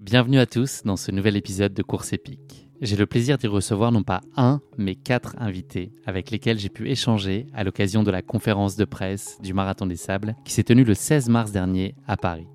[0.00, 2.68] Bienvenue à tous dans ce nouvel épisode de Course épique.
[2.80, 6.90] J'ai le plaisir d'y recevoir non pas un, mais quatre invités avec lesquels j'ai pu
[6.90, 10.82] échanger à l'occasion de la conférence de presse du Marathon des Sables qui s'est tenue
[10.82, 12.48] le 16 mars dernier à Paris.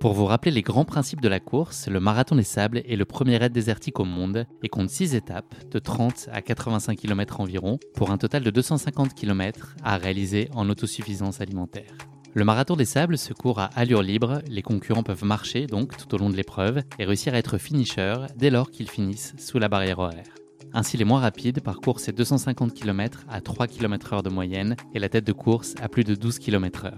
[0.00, 3.04] Pour vous rappeler les grands principes de la course, le Marathon des Sables est le
[3.04, 7.78] premier raid désertique au monde et compte 6 étapes de 30 à 85 km environ
[7.94, 11.94] pour un total de 250 km à réaliser en autosuffisance alimentaire.
[12.34, 16.14] Le marathon des sables se court à allure libre, les concurrents peuvent marcher donc tout
[16.14, 19.68] au long de l'épreuve et réussir à être finisher dès lors qu'ils finissent sous la
[19.68, 20.34] barrière horaire.
[20.72, 25.10] Ainsi, les moins rapides parcourent ces 250 km à 3 km/h de moyenne et la
[25.10, 26.92] tête de course à plus de 12 km/h.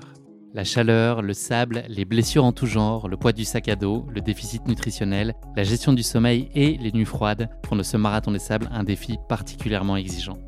[0.55, 4.07] La chaleur, le sable, les blessures en tout genre, le poids du sac à dos,
[4.15, 8.31] le déficit nutritionnel, la gestion du sommeil et les nuits froides font de ce marathon
[8.31, 10.39] des sables un défi particulièrement exigeant.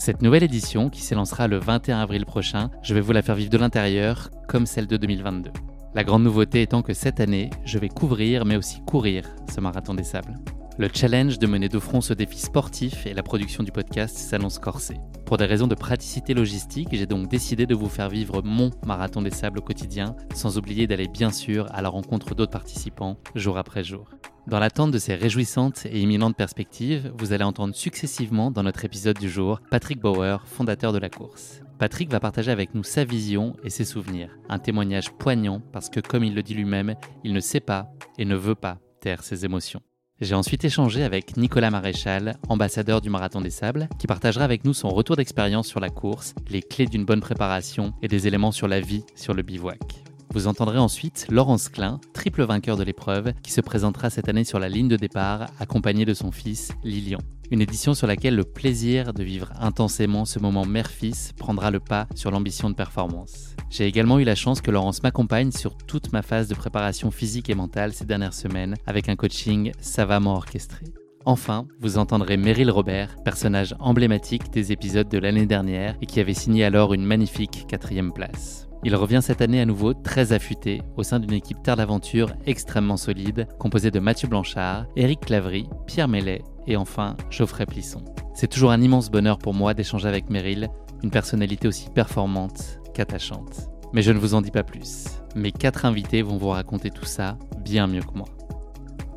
[0.00, 3.50] Cette nouvelle édition, qui s'élancera le 21 avril prochain, je vais vous la faire vivre
[3.50, 5.50] de l'intérieur, comme celle de 2022.
[5.94, 9.92] La grande nouveauté étant que cette année, je vais couvrir mais aussi courir ce marathon
[9.92, 10.38] des sables.
[10.78, 14.58] Le challenge de mener de front ce défi sportif et la production du podcast s'annonce
[14.58, 14.96] corsé.
[15.26, 19.20] Pour des raisons de praticité logistique, j'ai donc décidé de vous faire vivre mon marathon
[19.20, 23.58] des sables au quotidien, sans oublier d'aller bien sûr à la rencontre d'autres participants, jour
[23.58, 24.08] après jour.
[24.50, 29.16] Dans l'attente de ces réjouissantes et imminentes perspectives, vous allez entendre successivement dans notre épisode
[29.16, 31.60] du jour Patrick Bauer, fondateur de la course.
[31.78, 36.00] Patrick va partager avec nous sa vision et ses souvenirs, un témoignage poignant parce que
[36.00, 39.44] comme il le dit lui-même, il ne sait pas et ne veut pas taire ses
[39.44, 39.82] émotions.
[40.20, 44.74] J'ai ensuite échangé avec Nicolas Maréchal, ambassadeur du Marathon des Sables, qui partagera avec nous
[44.74, 48.66] son retour d'expérience sur la course, les clés d'une bonne préparation et des éléments sur
[48.66, 50.09] la vie sur le bivouac.
[50.32, 54.60] Vous entendrez ensuite Laurence Klein, triple vainqueur de l'épreuve, qui se présentera cette année sur
[54.60, 57.18] la ligne de départ, accompagné de son fils Lilian.
[57.50, 62.06] Une édition sur laquelle le plaisir de vivre intensément ce moment mère-fils prendra le pas
[62.14, 63.56] sur l'ambition de performance.
[63.70, 67.50] J'ai également eu la chance que Laurence m'accompagne sur toute ma phase de préparation physique
[67.50, 70.86] et mentale ces dernières semaines avec un coaching savamment orchestré.
[71.24, 76.34] Enfin, vous entendrez Meryl Robert, personnage emblématique des épisodes de l'année dernière et qui avait
[76.34, 78.69] signé alors une magnifique quatrième place.
[78.82, 82.96] Il revient cette année à nouveau très affûté au sein d'une équipe Terre d'Aventure extrêmement
[82.96, 88.02] solide, composée de Mathieu Blanchard, Éric Clavry, Pierre Mellet et enfin Geoffrey Plisson.
[88.34, 90.70] C'est toujours un immense bonheur pour moi d'échanger avec Meryl,
[91.02, 93.68] une personnalité aussi performante qu'attachante.
[93.92, 95.06] Mais je ne vous en dis pas plus.
[95.34, 98.28] Mes quatre invités vont vous raconter tout ça bien mieux que moi.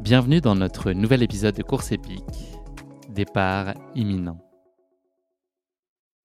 [0.02, 2.60] Bienvenue dans notre nouvel épisode de Course épique.
[3.10, 4.40] Départ imminent.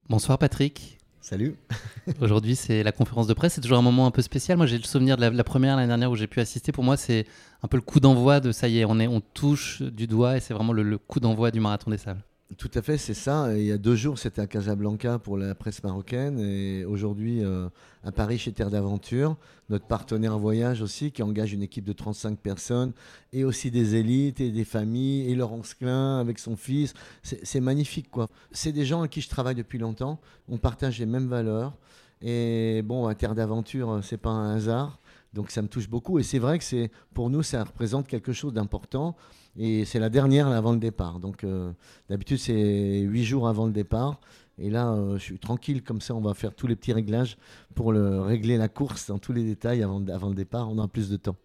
[0.09, 0.98] Bonsoir Patrick.
[1.29, 1.57] Salut.
[2.23, 3.53] Aujourd'hui, c'est la conférence de presse.
[3.53, 4.57] C'est toujours un moment un peu spécial.
[4.57, 6.73] Moi, j'ai le souvenir de la, première l'année dernière où j'ai pu assister.
[6.73, 7.27] Pour moi, c'est
[7.63, 10.39] un peu le coup d'envoi de ça y est, on, est, on touche du doigt
[10.39, 12.25] et c'est vraiment le, le coup d'envoi du marathon des sables.
[12.57, 13.55] Tout à fait, c'est ça.
[13.59, 17.69] Il y a deux jours, c'était à Casablanca pour la presse marocaine et aujourd'hui euh,
[18.03, 19.37] à Paris chez Terre d'Aventure,
[19.69, 22.93] notre partenaire en voyage aussi qui engage une équipe de 35 personnes
[23.35, 26.95] et aussi des élites et des familles et Laurence Klein avec son fils.
[27.23, 28.29] C'est magnifique quoi.
[28.51, 30.19] C'est des gens à qui je travaille depuis longtemps.
[30.49, 31.75] On partage les mêmes valeurs
[32.23, 34.99] et bon, à Terre d'Aventure, c'est pas un hasard.
[35.35, 38.33] Donc ça me touche beaucoup et c'est vrai que c'est pour nous ça représente quelque
[38.33, 39.15] chose d'important
[39.57, 41.21] et c'est la dernière avant le départ.
[41.21, 41.73] Donc euh,
[42.09, 44.21] d'habitude c'est huit jours avant le départ.
[44.61, 47.39] Et là, euh, je suis tranquille, comme ça, on va faire tous les petits réglages
[47.75, 50.69] pour le, régler la course dans tous les détails avant, avant le départ.
[50.69, 51.37] On a plus de temps.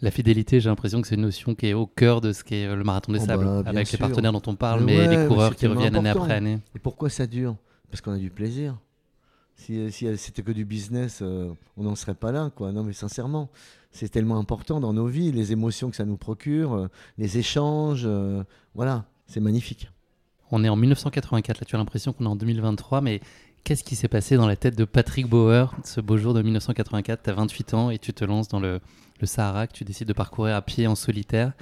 [0.00, 2.66] La fidélité, j'ai l'impression que c'est une notion qui est au cœur de ce qu'est
[2.66, 5.26] euh, le marathon des oh, sables, bah, avec les partenaires dont on parle, mais, les
[5.26, 6.58] coureurs qui reviennent année après année.
[6.76, 7.56] Et pourquoi ça dure?
[7.90, 8.76] Parce qu'on a du plaisir.
[9.58, 12.72] Si, c'était que du business, on n'en serait pas là, quoi.
[12.72, 13.50] Non, mais sincèrement,
[13.90, 18.04] c'est tellement important dans nos vies, les émotions que ça nous procure, euh, les échanges.
[18.04, 18.44] Euh,
[18.74, 19.90] voilà, c'est magnifique.
[20.50, 23.20] On est en 1984, là tu as l'impression qu'on est en 2023, mais
[23.64, 27.24] Qu'est-ce qui s'est passé dans la tête de Patrick Bauer ce beau jour de 1984
[27.24, 28.80] Tu as 28 ans et tu te lances dans le,
[29.24, 31.52] Sahara que tu décides de parcourir à pied en solitaire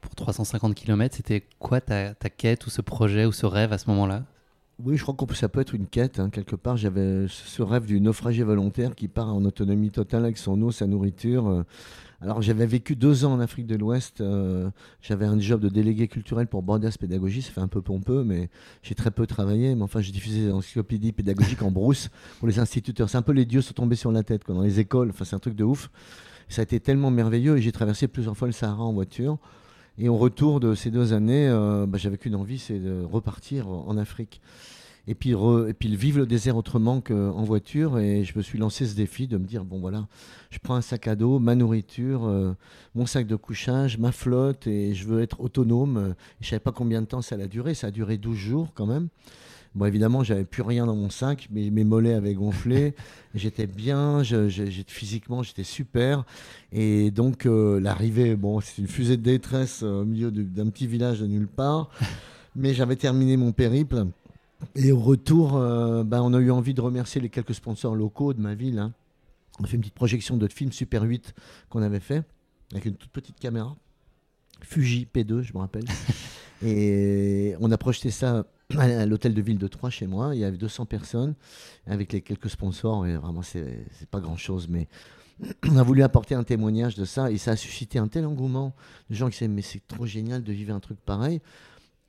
[0.00, 1.16] pour 350 km.
[1.16, 4.22] C'était quoi ta, quête ou ce projet ou ce rêve à ce moment-là?
[4.84, 6.20] Oui, je crois que ça peut être une quête.
[6.20, 6.30] Hein.
[6.30, 10.60] Quelque part, j'avais ce rêve du naufragé volontaire qui part en autonomie totale avec son
[10.62, 11.48] eau, sa nourriture.
[11.48, 11.62] Euh,
[12.22, 14.20] alors j'avais vécu deux ans en Afrique de l'Ouest.
[14.20, 17.42] Euh, j'avais un job de délégué culturel pour Borders Pédagogie.
[17.42, 18.50] Ça fait un peu pompeux, mais
[18.82, 19.74] j'ai très peu travaillé.
[19.74, 23.08] Mais enfin, j'ai diffusé des encyclopédies pédagogiques en brousse pour les instituteurs.
[23.08, 25.10] C'est un peu les dieux sont tombés sur la tête dans les écoles.
[25.10, 25.90] Enfin, c'est un truc de ouf.
[26.48, 29.38] Ça a été tellement merveilleux et j'ai traversé plusieurs fois le Sahara en voiture.
[30.00, 33.68] Et au retour de ces deux années, euh, bah, j'avais qu'une envie, c'est de repartir
[33.68, 34.40] en Afrique
[35.06, 35.34] et puis,
[35.96, 37.98] vivre le désert autrement qu'en voiture.
[37.98, 40.06] Et je me suis lancé ce défi de me dire bon voilà,
[40.50, 42.52] je prends un sac à dos, ma nourriture, euh,
[42.94, 46.14] mon sac de couchage, ma flotte, et je veux être autonome.
[46.40, 47.74] je savais pas combien de temps ça allait durer.
[47.74, 49.08] Ça a duré 12 jours quand même.
[49.76, 52.94] Bon, évidemment, j'avais plus rien dans mon sac, mais mes mollets avaient gonflé.
[53.34, 54.48] j'étais bien, je,
[54.88, 56.24] physiquement, j'étais super.
[56.72, 60.88] Et donc, euh, l'arrivée, bon, c'est une fusée de détresse euh, au milieu d'un petit
[60.88, 61.90] village de nulle part.
[62.56, 64.06] Mais j'avais terminé mon périple.
[64.74, 68.34] Et au retour, euh, ben, on a eu envie de remercier les quelques sponsors locaux
[68.34, 68.80] de ma ville.
[68.80, 68.92] Hein.
[69.60, 71.32] On a fait une petite projection de film Super 8
[71.68, 72.24] qu'on avait fait
[72.72, 73.76] avec une toute petite caméra.
[74.62, 75.84] Fuji P2, je me rappelle.
[76.62, 78.44] et on a projeté ça
[78.78, 80.34] à l'hôtel de ville de Troyes chez moi.
[80.34, 81.34] Il y avait 200 personnes
[81.86, 83.06] avec les quelques sponsors.
[83.06, 84.88] Et vraiment, c'est pas grand chose, mais
[85.68, 88.74] on a voulu apporter un témoignage de ça et ça a suscité un tel engouement
[89.08, 91.40] de gens qui disaient mais c'est trop génial de vivre un truc pareil.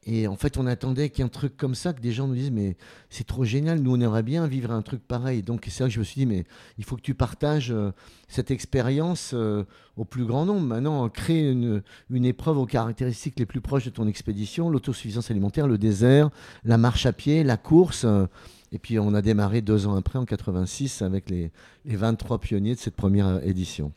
[0.07, 2.27] Et en fait, on attendait qu'il y ait un truc comme ça, que des gens
[2.27, 2.75] nous disent Mais
[3.09, 5.43] c'est trop génial, nous, on aimerait bien vivre un truc pareil.
[5.43, 6.45] Donc, c'est là que je me suis dit Mais
[6.79, 7.91] il faut que tu partages euh,
[8.27, 9.63] cette expérience euh,
[9.97, 10.65] au plus grand nombre.
[10.65, 11.83] Maintenant, créer une,
[12.25, 16.31] épreuve aux caractéristiques les plus proches de ton expédition l'autosuffisance alimentaire, le désert,
[16.63, 18.03] la marche à pied, la course.
[18.05, 18.25] Euh,
[18.71, 21.51] et puis, on a démarré deux ans après, en 86, avec les,
[21.85, 23.91] les 23 pionniers de cette première édition.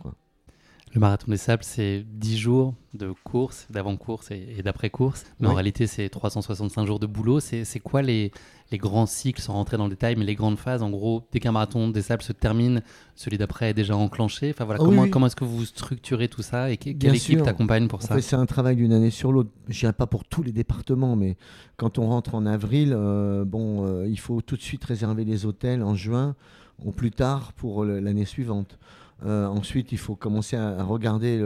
[0.94, 5.24] Le marathon des sables, c'est 10 jours de course, d'avant-course et, d'après-course.
[5.40, 7.40] Mais en réalité, c'est 365 jours de boulot.
[7.40, 8.30] C'est quoi les,
[8.70, 10.84] les, grands cycles, sans rentrer dans le détail, mais les grandes phases?
[10.84, 12.80] En gros, dès qu'un marathon des sables se termine,
[13.16, 14.50] celui d'après est déjà enclenché.
[14.50, 18.00] Enfin, voilà, comment, comment est-ce que vous structurez tout ça et quelle équipe t'accompagne pour
[18.00, 18.20] ça?
[18.20, 19.50] C'est un travail d'une année sur l'autre.
[19.68, 21.36] Je dirais pas pour tous les départements, mais
[21.76, 25.44] quand on rentre en avril, euh, bon, euh, il faut tout de suite réserver les
[25.44, 26.36] hôtels en juin
[26.84, 28.78] ou plus tard pour l'année suivante.
[29.24, 31.42] Euh, ensuite, il faut commencer à, regarder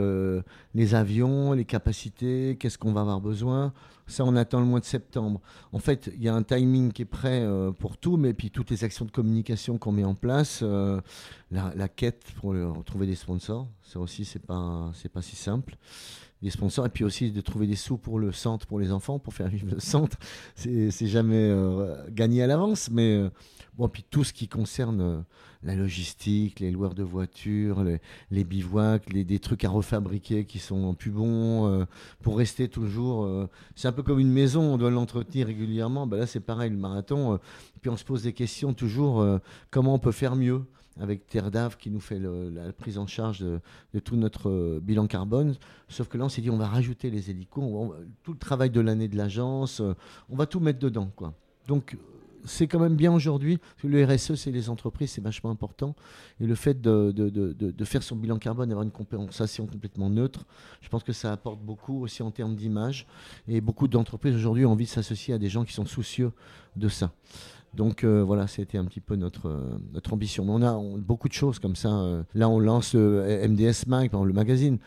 [0.75, 3.73] les avions, les capacités, qu'est-ce qu'on va avoir besoin.
[4.09, 5.39] Ça, on attend le mois de septembre.
[5.71, 8.49] En fait, il y a un timing qui est prêt euh, pour tout, mais puis
[8.49, 10.99] toutes les actions de communication qu'on met en place, euh,
[11.51, 12.55] la, quête pour
[12.85, 15.77] trouver des sponsors, ça aussi, c'est pas, pas si simple
[16.41, 19.19] des sponsors et puis aussi de trouver des sous pour le centre pour les enfants
[19.19, 20.17] pour faire vivre le centre
[20.55, 21.53] c'est jamais
[22.11, 23.29] gagné à l'avance mais
[23.73, 25.25] bon puis tout ce qui concerne
[25.63, 27.83] la logistique, les loueurs de voitures,
[28.31, 31.85] les, bivouacs, les, des trucs à refabriquer qui sont plus bons, euh,
[32.21, 33.25] pour rester toujours.
[33.25, 36.07] Euh, c'est un peu comme une maison, on doit l'entretenir régulièrement.
[36.07, 37.33] Ben là, c'est pareil, le marathon.
[37.33, 37.37] Euh,
[37.81, 39.25] puis on se pose des questions toujours
[39.71, 40.63] comment on peut faire mieux
[40.99, 45.55] avec Terre d'Ave qui nous fait la prise en charge de, tout notre bilan carbone.
[45.87, 48.81] Sauf que là, on s'est dit, on va rajouter les hélicos, tout le travail de
[48.81, 49.81] l'année de l'agence,
[50.29, 51.09] on va tout mettre dedans.
[51.15, 51.33] Quoi.
[51.67, 51.97] Donc,
[52.45, 53.59] c'est quand même bien aujourd'hui.
[53.83, 55.95] Le RSE, c'est les entreprises, c'est vachement important.
[56.39, 60.45] Et le fait de, de, de, faire son bilan carbone, avoir une compensation complètement neutre,
[60.81, 63.07] je pense que ça apporte beaucoup aussi en termes d'image.
[63.47, 66.31] Et beaucoup d'entreprises aujourd'hui ont envie de s'associer à des gens qui sont soucieux
[66.75, 67.11] de ça.
[67.73, 70.45] Donc euh, voilà, c'était un petit peu notre, euh, notre ambition.
[70.47, 71.89] On a beaucoup de choses comme ça.
[71.89, 72.23] Euh.
[72.33, 74.79] là, on lance MDS Mag, le magazine.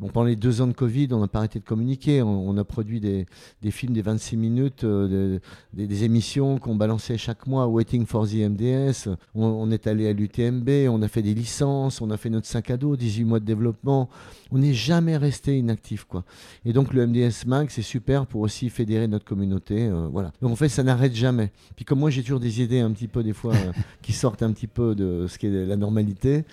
[0.00, 2.22] Bon, pendant les deux ans de Covid, on n'a pas arrêté de communiquer.
[2.22, 3.26] On, a produit des,
[3.62, 5.40] des, films des 26 minutes, euh,
[5.72, 9.08] des, émissions qu'on balançait chaque mois, Waiting for the MDS.
[9.34, 12.70] On, est allé à l'UTMB, on a fait des licences, on a fait notre sac
[12.70, 14.08] à dos, 18 mois de développement.
[14.52, 16.04] On n'est jamais resté inactif.
[16.04, 16.22] Quoi.
[16.64, 19.88] Et donc le MDS Mag, c'est super pour aussi fédérer notre communauté.
[19.88, 20.32] Euh, voilà.
[20.40, 21.50] Donc en fait, ça n'arrête jamais.
[21.74, 24.44] Puis comme moi, j'ai toujours des idées un petit peu, des fois, euh, qui sortent
[24.44, 26.44] un petit peu de ce qui est la normalité.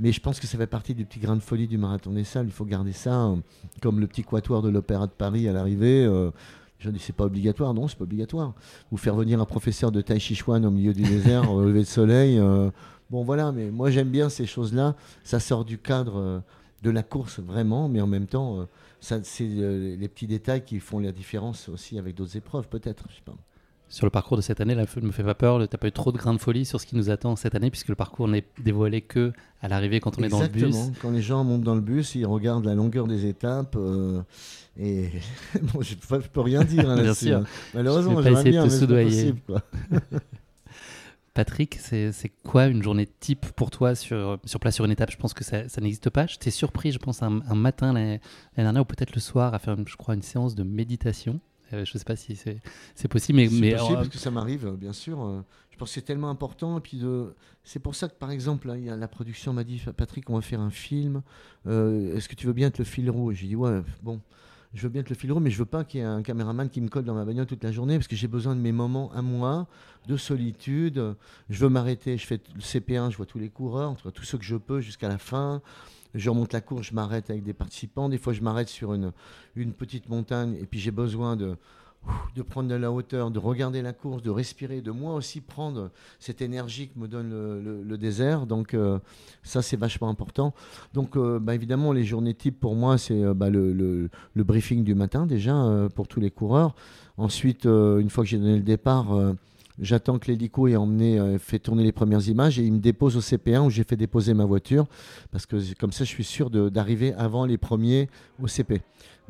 [0.00, 2.24] Mais je pense que ça fait partie du petit grain de folie du marathon des
[2.24, 2.46] salles.
[2.46, 3.42] Il faut garder ça hein.
[3.80, 6.04] comme le petit quatuor de l'Opéra de Paris à l'arrivée.
[6.04, 6.30] Euh,
[6.78, 8.54] je dis c'est pas obligatoire, non, c'est pas obligatoire.
[8.90, 11.80] Ou faire venir un professeur de Tai Chi Chuan au milieu du désert au lever
[11.80, 12.38] de soleil.
[12.38, 12.70] Euh,
[13.10, 14.96] bon voilà, mais moi j'aime bien ces choses-là.
[15.22, 16.40] Ça sort du cadre euh,
[16.82, 18.66] de la course vraiment, mais en même temps,
[19.00, 23.04] c'est les petits détails qui font la différence aussi avec d'autres épreuves, peut-être.
[23.08, 23.34] Je sais pas
[23.88, 25.58] sur le parcours de cette année, la ne me fait pas peur.
[25.58, 27.54] Tu n'as pas eu trop de grains de folie sur ce qui nous attend cette
[27.54, 30.64] année, puisque le parcours n'est dévoilé que à l'arrivée quand on est dans le bus.
[30.64, 30.94] Exactement.
[31.00, 33.76] Quand les gens montent dans le bus, ils regardent la longueur des étapes.
[33.76, 34.22] Euh,
[34.78, 35.10] et
[35.62, 37.32] bon, je ne peux, rien dire hein, là-dessus.
[37.32, 37.44] Hein.
[37.72, 39.34] Malheureusement, je vais pas essayer bien, de te soudoyer.
[41.34, 45.10] Patrick, c'est quoi une journée type pour toi sur, sur place sur une étape?
[45.10, 46.26] Je pense que ça, ça n'existe pas.
[46.26, 48.20] J'étais surpris, je pense, un, un matin l'année
[48.56, 51.40] dernière ou peut-être le soir à faire, je crois, une séance de méditation.
[51.72, 52.36] Euh, je ne sais pas si
[52.94, 55.22] c'est possible, mais, mais possible parce que ça m'arrive, bien sûr.
[55.22, 55.40] Euh,
[55.70, 56.78] je pense que c'est tellement important.
[56.78, 57.02] Et puis
[57.64, 60.34] c'est pour ça que par exemple, il y a la production m'a dit Patrick, on
[60.34, 61.22] va faire un film.
[61.66, 63.36] Euh, est-ce que tu veux bien être le fil rouge?
[63.40, 64.20] J'ai dit ouais, bon
[64.72, 66.22] je veux bien être le fil rouge, mais je veux pas qu'il y ait un
[66.22, 68.60] caméraman qui me colle dans ma bagnole toute la journée parce que j'ai besoin de
[68.60, 69.68] mes moments à moi,
[70.08, 71.14] de solitude.
[71.48, 74.44] Je veux m'arrêter, je fais le CP1, je vois tous les coureurs, tous ceux que
[74.44, 75.62] je peux jusqu'à la fin.
[76.14, 78.08] Je remonte la course, je m'arrête avec des participants.
[78.08, 79.12] Des fois, je m'arrête sur une,
[79.72, 81.56] petite montagne et puis j'ai besoin de,
[82.34, 85.90] de prendre de la hauteur, de regarder la course, de respirer, de moi aussi prendre
[86.18, 88.46] cette énergie que me donne le, désert.
[88.46, 88.98] Donc euh,
[89.42, 90.54] ça, c'est vachement important.
[90.92, 94.94] Donc euh, bah, évidemment, les journées types pour moi, c'est euh, bah, le, briefing du
[94.94, 96.74] matin déjà pour tous les coureurs.
[97.16, 99.06] Ensuite, une fois que j'ai donné le départ,
[99.80, 103.20] j'attends que l'hélico ait emmené, fait tourner les premières images et il me dépose au
[103.20, 104.86] CP1 où j'ai fait déposer ma voiture
[105.32, 108.08] parce que comme ça, je suis sûr d'arriver avant les premiers
[108.42, 108.82] au CP,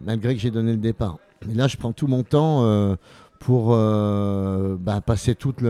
[0.03, 1.19] malgré que j'ai donné le départ.
[1.51, 2.97] Et là, je prends tout mon temps euh,
[3.39, 5.63] pour euh, bah, passer toutes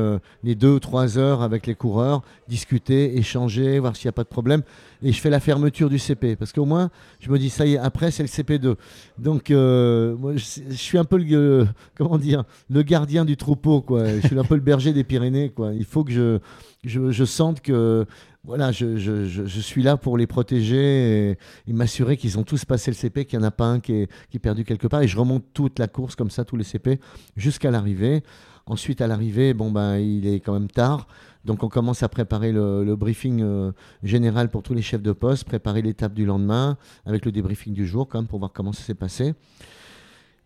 [0.43, 4.23] les deux ou trois heures avec les coureurs, discuter, échanger, voir s'il n'y a pas
[4.23, 4.63] de problème.
[5.05, 6.35] Et je fais la fermeture du CP.
[6.35, 8.75] Parce qu'au moins, je me dis, ça y est, après, c'est le CP2.
[9.19, 13.83] Donc, euh, je, suis un peu le, comment dire, le gardien du troupeau.
[13.83, 14.07] Quoi.
[14.21, 15.51] Je suis un peu le berger des Pyrénées.
[15.51, 15.75] Quoi.
[15.75, 16.39] Il faut que je,
[16.85, 18.07] je, sente que
[18.45, 21.33] voilà, je, je, suis là pour les protéger
[21.67, 24.07] et, m'assurer qu'ils ont tous passé le CP, qu'il n'y en a pas un qui
[24.31, 25.03] qui est, perdu quelque part.
[25.03, 26.99] Et je remonte toute la course comme ça, tous les CP,
[27.37, 28.23] jusqu'à l'arrivée.
[28.67, 31.07] Ensuite, à l'arrivée, bon, ben, il est quand même tard.
[31.45, 35.45] Donc, on commence à préparer le, briefing euh, général pour tous les chefs de poste,
[35.45, 38.83] préparer l'étape du lendemain avec le débriefing du jour, quand même, pour voir comment ça
[38.83, 39.35] s'est passé.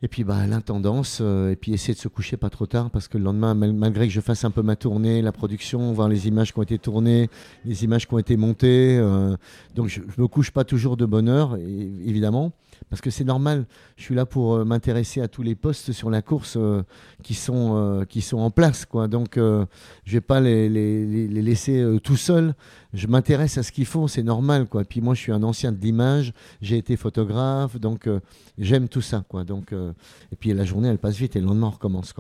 [0.01, 3.09] Et puis bah, l'intendance, euh, et puis essayer de se coucher pas trop tard, parce
[3.09, 6.29] que le lendemain, malgré que je fasse un peu ma tournée, la production, voir les
[6.29, 7.29] images qui ont été tournées,
[7.65, 9.37] les images qui ont été montées, euh,
[9.75, 12.53] donc je, ne me couche pas toujours de bonne heure, évidemment
[12.91, 13.67] parce que c'est normal.
[13.97, 16.83] Je suis là pour euh, m'intéresser à tous les postes sur la course euh,
[17.23, 18.85] qui, sont, euh, qui sont en place.
[18.87, 19.09] Quoi.
[19.09, 19.67] Donc, je ne
[20.07, 22.55] vais pas les, les, laisser tout seuls.
[22.95, 24.67] Je m'intéresse à ce qu'ils font, c'est normal.
[24.67, 24.85] Quoi.
[24.85, 28.09] Puis moi, je suis un ancien de l'image, j'ai été photographe, donc
[28.57, 29.25] j'aime tout ça.
[29.29, 29.45] Quoi.
[29.45, 32.15] Donc, et puis la journée, elle passe vite et le lendemain, on recommence.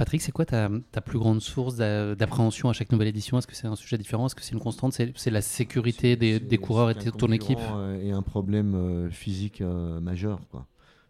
[0.00, 0.70] Patrick, c'est quoi ta,
[1.04, 3.36] plus grande source d'appréhension à chaque nouvelle édition?
[3.36, 4.24] Est-ce que c'est un sujet différent?
[4.24, 4.98] Est-ce que c'est une constante?
[5.14, 7.58] C'est la sécurité des, coureurs et de ton équipe?
[7.74, 10.40] euh, Et un problème euh, physique euh, majeur.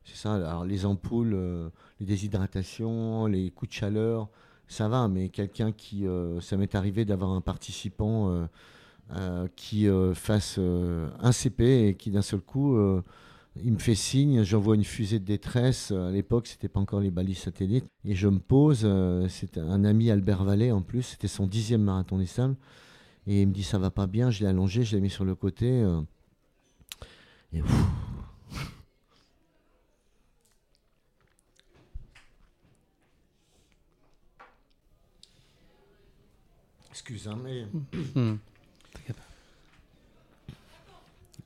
[0.02, 0.34] C'est ça.
[0.34, 1.70] Alors, les ampoules,
[2.00, 4.28] les déshydratations, les coups de chaleur,
[4.66, 5.06] ça va.
[5.06, 6.06] Mais quelqu'un qui.
[6.40, 8.48] ça m'est arrivé d'avoir un participant
[9.54, 12.76] qui fasse un CP et qui d'un seul coup
[13.56, 15.90] il me fait signe, j'envoie une fusée de détresse.
[15.90, 17.86] À l'époque, c'était pas encore les balises satellites.
[18.04, 18.82] Et je me pose.
[18.84, 21.02] Euh, c'était un ami Albert Vallée en plus.
[21.02, 22.56] C'était son dixième marathon des sables.
[23.26, 24.30] Et il me dit ça va pas bien.
[24.30, 25.66] Je l'ai allongé, je l'ai mis sur le côté.
[25.68, 26.00] Euh,
[27.52, 27.62] et
[36.90, 37.66] Excuse, moi mais.
[38.14, 38.36] Hmm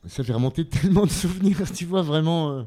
[0.06, 2.62] ça fait remonter tellement de souvenirs, tu vois, vraiment, euh,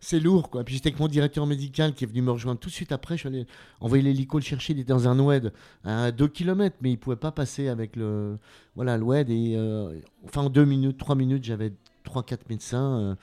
[0.00, 0.64] c'est lourd, quoi.
[0.64, 3.16] Puis j'étais avec mon directeur médical qui est venu me rejoindre tout de suite après.
[3.16, 3.46] Je suis allé
[3.80, 5.52] envoyer l'hélico le chercher, il était dans un WED
[5.84, 8.38] à 2 km, mais il pouvait pas passer avec le,
[8.74, 9.30] voilà, le.
[9.30, 11.72] Et, euh, enfin, en 2 minutes, 3 minutes, j'avais
[12.04, 12.98] 3-4 médecins.
[12.98, 13.14] Euh,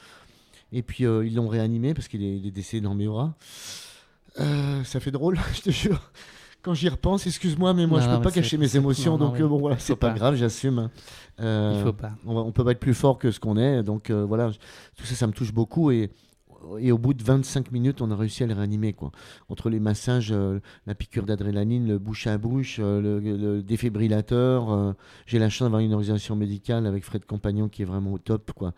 [0.74, 3.36] et puis ils l'ont réanimé parce qu'il est, est, décédé dans mes bras.
[4.36, 6.12] ça fait drôle, je te jure
[6.61, 9.77] quand j'y repense, excuse-moi, mais moi je peux pas cacher mes émotions, donc bon voilà,
[9.79, 10.89] c'est pas, grave, j'assume.
[11.39, 12.11] Euh, Il faut pas.
[12.25, 14.51] On, ne peut pas être plus fort que ce qu'on est, donc euh, voilà,
[14.95, 16.09] tout ça, ça me touche beaucoup et.
[16.79, 18.91] Et au bout de 25 minutes, on a réussi à les réanimer.
[18.91, 19.11] Quoi.
[19.47, 24.95] Entre les massages, euh, la piqûre d'adrénaline, le bouche à bouche, le, défibrillateur.
[25.27, 28.51] J'ai la chance d'avoir une organisation médicale avec Fred Compagnon qui est vraiment au top.
[28.51, 28.73] Quoi.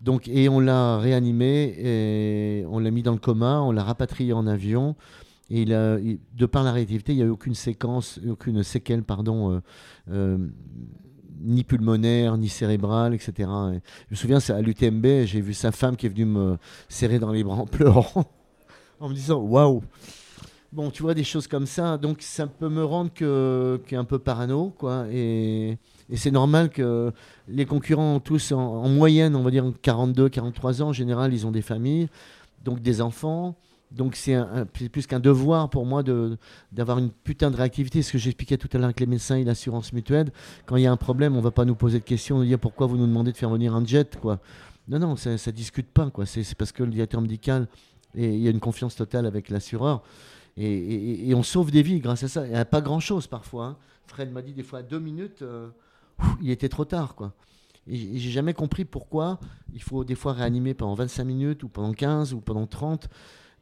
[0.00, 4.32] Donc, et on l'a réanimé, et on l'a mis dans le coma, on l'a rapatrié
[4.32, 4.94] en avion.
[5.50, 9.60] Et de par la réactivité, il n'y a eu aucune séquence, aucune séquelle, pardon, euh,
[10.10, 10.38] euh,
[11.40, 13.32] ni pulmonaire, ni cérébrale, etc.
[13.38, 17.32] je me souviens, à l'UTMB, j'ai vu sa femme qui est venue me serrer dans
[17.32, 18.26] les bras en pleurant,
[19.00, 19.82] en me disant waouh.
[20.70, 24.74] Bon, tu vois des choses comme ça, donc ça peut me rendre un peu parano,
[24.76, 25.06] quoi.
[25.10, 25.78] Et,
[26.10, 27.10] et c'est normal que
[27.48, 31.32] les concurrents ont tous, en, en, moyenne, on va dire 42, 43 ans, en général,
[31.32, 32.10] ils ont des familles,
[32.64, 33.56] donc des enfants.
[33.90, 34.36] Donc c'est
[34.72, 36.02] plus qu'un devoir pour moi
[36.72, 38.02] d'avoir une putain de réactivité.
[38.02, 40.30] Ce que j'expliquais tout à l'heure avec les médecins et l'assurance mutuelle.
[40.66, 42.44] Quand il y a un problème, on ne va pas nous poser de questions, nous
[42.44, 44.18] dire pourquoi vous nous demandez de faire venir un jet.
[44.20, 44.40] Quoi.
[44.88, 46.10] Non, non, ça ne discute pas.
[46.26, 47.66] C'est parce que le directeur médical,
[48.14, 50.02] et il y a une confiance totale avec l'assureur.
[50.56, 52.44] Et, on sauve des vies grâce à ça.
[52.44, 53.66] Il n'y a pas grand-chose parfois.
[53.66, 53.76] Hein.
[54.06, 55.68] Fred m'a dit des fois à deux minutes, euh,
[56.42, 57.14] il était trop tard.
[57.14, 57.32] quoi.
[57.86, 59.38] Et j'ai jamais compris pourquoi
[59.72, 63.08] il faut des fois réanimer pendant 25 minutes ou pendant 15 ou pendant 30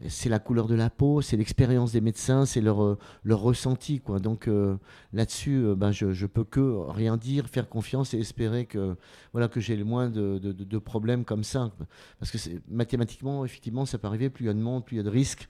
[0.09, 2.99] c'est la couleur de la peau, c'est l'expérience des médecins, c'est leur, euh,
[3.29, 4.03] ressenti.
[4.23, 4.77] Donc euh,
[5.13, 8.97] là-dessus, euh, ben, je ne peux que rien dire, faire confiance et espérer que,
[9.33, 11.73] voilà, que j'ai le moins de, de, problèmes comme ça.
[12.19, 12.39] Parce que
[12.69, 15.05] mathématiquement, effectivement, ça peut arriver, plus il y a de monde, plus il y a
[15.05, 15.49] de risques.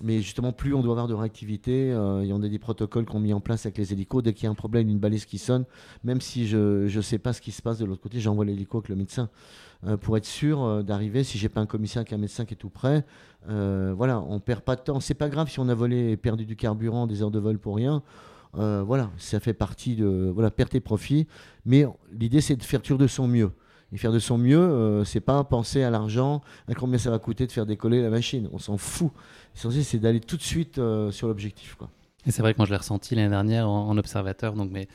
[0.00, 3.20] Mais justement, plus on doit avoir de réactivité, il y en a des protocoles qu'on
[3.20, 4.22] mis en place avec les hélicos.
[4.22, 5.64] Dès qu'il y a un problème, une balise qui sonne,
[6.02, 8.78] même si je ne sais pas ce qui se passe de l'autre côté, j'envoie l'hélico
[8.78, 9.28] avec le médecin.
[9.86, 12.54] Euh, pour être sûr euh, d'arriver, si j'ai pas un commissaire qui un médecin qui
[12.54, 13.04] est tout prêt,
[13.48, 15.00] euh, voilà, on perd pas de temps.
[15.00, 17.58] C'est pas grave si on a volé et perdu du carburant, des heures de vol
[17.58, 18.02] pour rien.
[18.54, 21.26] voilà, ça fait partie de voilà perte et profit.
[21.64, 23.50] Mais l'idée c'est de faire toujours de son mieux.
[23.92, 27.46] Et faire de son mieux, c'est pas penser à l'argent, à combien ça va coûter
[27.46, 28.48] de faire décoller la machine.
[28.52, 29.10] On s'en fout.
[29.54, 30.80] L'essentiel, c'est d'aller tout de suite
[31.10, 31.76] sur l'objectif.
[32.26, 34.54] Et c'est vrai que moi, je l'ai ressenti l'année dernière en, en, observateur.
[34.54, 34.88] Donc, mais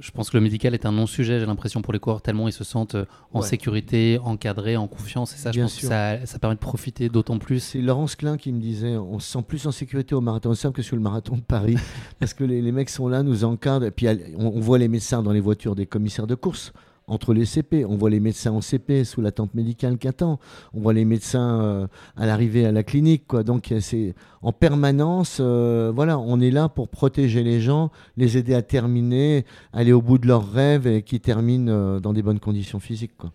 [0.00, 2.52] je pense que le médical est un non-sujet, j'ai l'impression, pour les coureurs, tellement ils
[2.52, 5.34] se sentent euh, en sécurité, encadrés, en confiance.
[5.34, 7.60] Et ça, je pense que ça, ça, permet de profiter d'autant plus.
[7.60, 10.54] C'est Laurence Klein qui me disait on se sent plus en sécurité au marathon de
[10.54, 11.76] Sable que sur le marathon de Paris.
[12.18, 13.86] parce que les, mecs sont là, nous encadrent.
[13.86, 14.06] Et puis
[14.38, 16.72] on voit les médecins dans les voitures des commissaires de course
[17.10, 17.84] entre les CP.
[17.84, 20.38] On voit les médecins en CP sous la tente médicale qu'attend.
[20.72, 21.86] On voit les médecins euh,
[22.16, 23.26] à l'arrivée à la clinique.
[23.26, 23.42] Quoi.
[23.42, 28.54] Donc c'est en permanence, euh, voilà, on est là pour protéger les gens, les aider
[28.54, 32.40] à terminer, aller au bout de leurs rêves et qui terminent euh, dans des bonnes
[32.40, 33.16] conditions physiques.
[33.18, 33.32] Quoi.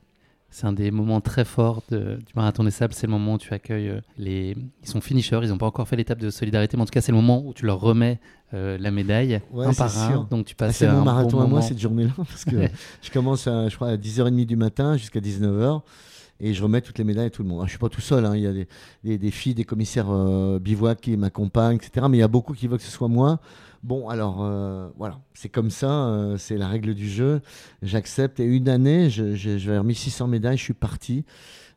[0.50, 2.94] C'est un des moments très forts du marathon des sables.
[2.94, 4.56] C'est le moment où tu accueilles euh, les.
[4.84, 7.02] Ils sont finishers, ils n'ont pas encore fait l'étape de solidarité, mais en tout cas,
[7.02, 8.20] c'est le moment où tu leur remets
[8.54, 10.28] euh, la médaille un par un.
[10.30, 10.70] Donc tu passes.
[10.70, 12.70] Ah, c'est mon marathon à moi cette journée-là, parce que
[13.02, 15.82] je commence à, je crois, à 10h30 du matin jusqu'à 19h
[16.40, 17.60] et je remets toutes les médailles à tout le monde.
[17.60, 18.36] je ne suis pas tout seul, hein.
[18.36, 22.08] il y a des, des, filles, des commissaires euh, bivouac qui m'accompagnent, etc.
[22.10, 23.40] Mais il y a beaucoup qui veulent que ce soit moi.
[23.86, 27.42] Bon, alors euh, voilà, c'est comme ça, euh, c'est la règle du jeu.
[27.84, 28.40] J'accepte.
[28.40, 31.24] Et une année, j'avais remis 600 médailles, je suis parti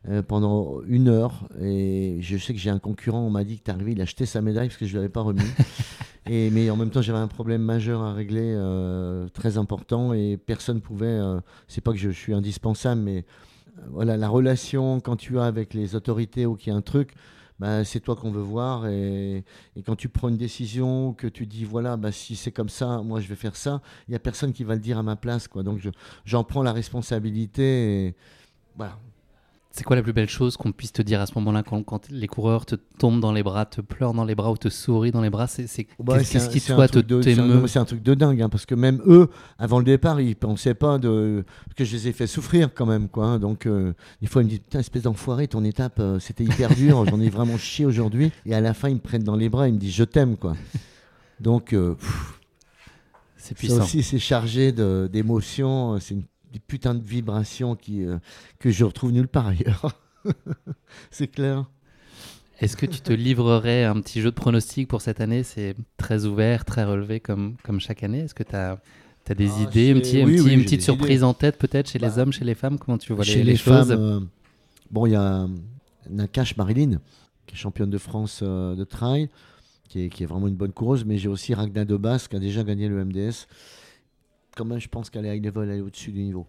[0.07, 1.47] euh, pendant une heure.
[1.61, 4.05] Et je sais que j'ai un concurrent, on m'a dit que tu arrivé, il a
[4.05, 5.43] acheté sa médaille parce que je ne l'avais pas remis.
[6.25, 8.57] et, mais en même temps, j'avais un problème majeur à régler,
[9.35, 11.19] très important, et personne ne pouvait.
[11.67, 13.23] c'est pas que je, suis indispensable, mais
[13.89, 17.13] voilà, la relation quand tu as avec les autorités ou qu'il y a un truc
[17.59, 18.87] bah, c'est toi qu'on veut voir.
[18.87, 19.43] Et,
[19.85, 23.19] quand tu prends une décision, que tu dis, voilà, bah, si c'est comme ça, moi
[23.19, 25.47] je vais faire ça, il n'y a personne qui va le dire à ma place.
[25.47, 25.63] Quoi.
[25.63, 25.81] Donc
[26.25, 28.15] j'en prends la responsabilité.
[28.77, 28.97] Voilà,
[29.71, 32.27] c'est quoi la plus belle chose qu'on puisse te dire à ce moment-là quand, les
[32.27, 35.21] coureurs te tombent dans les bras, te pleurent dans les bras ou te sourient dans
[35.21, 35.45] les bras?
[35.45, 37.67] C'est qu'est-ce qui toi te t'émeut?
[37.67, 39.29] C'est un, truc de dingue hein, parce que même eux,
[39.59, 43.07] avant le départ, ils pensaient pas de que je les ai fait souffrir quand même
[43.07, 43.25] quoi.
[43.25, 43.39] Hein.
[43.39, 46.73] donc euh, des fois ils me disent putain espèce d'enfoiré, ton étape euh, c'était hyper
[46.75, 48.31] dur, j'en ai vraiment chié aujourd'hui.
[48.45, 50.35] Et à la fin ils me prennent dans les bras, ils me disent je t'aime
[50.35, 50.55] quoi.
[51.39, 51.95] Donc euh,
[53.37, 53.83] c'est puissant.
[53.83, 58.17] aussi c'est chargé d'émotions, c'est une des putains de vibrations qui, euh,
[58.59, 59.99] que je retrouve nulle part ailleurs.
[61.11, 61.65] c'est clair.
[62.59, 65.43] Est-ce que tu te livrerais un petit jeu de pronostic pour cette année?
[65.43, 68.19] C'est très ouvert, très relevé comme, comme chaque année.
[68.19, 68.81] Est-ce que tu as,
[69.29, 72.17] as, des ah, idées, un petit, une petite surprise en tête peut-être chez les bah,
[72.19, 72.77] hommes, chez les femmes?
[72.77, 73.87] Comment tu vois chez les, choses?
[73.87, 74.19] femmes, euh,
[74.91, 75.47] Bon, il y a
[76.09, 76.99] Nakash Marilyn,
[77.47, 79.29] qui est championne de France euh, de trail,
[79.87, 82.39] qui est, qui est, vraiment une bonne coureuse, mais j'ai aussi Ragnar Dobas, qui a
[82.39, 83.47] déjà gagné le MDS
[84.59, 86.45] quand même, je pense qu'elle est high level, elle est au-dessus du niveau.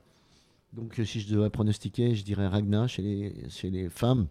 [0.72, 4.26] Donc, euh, si je devais pronostiquer, je dirais Ragna chez les, chez les femmes.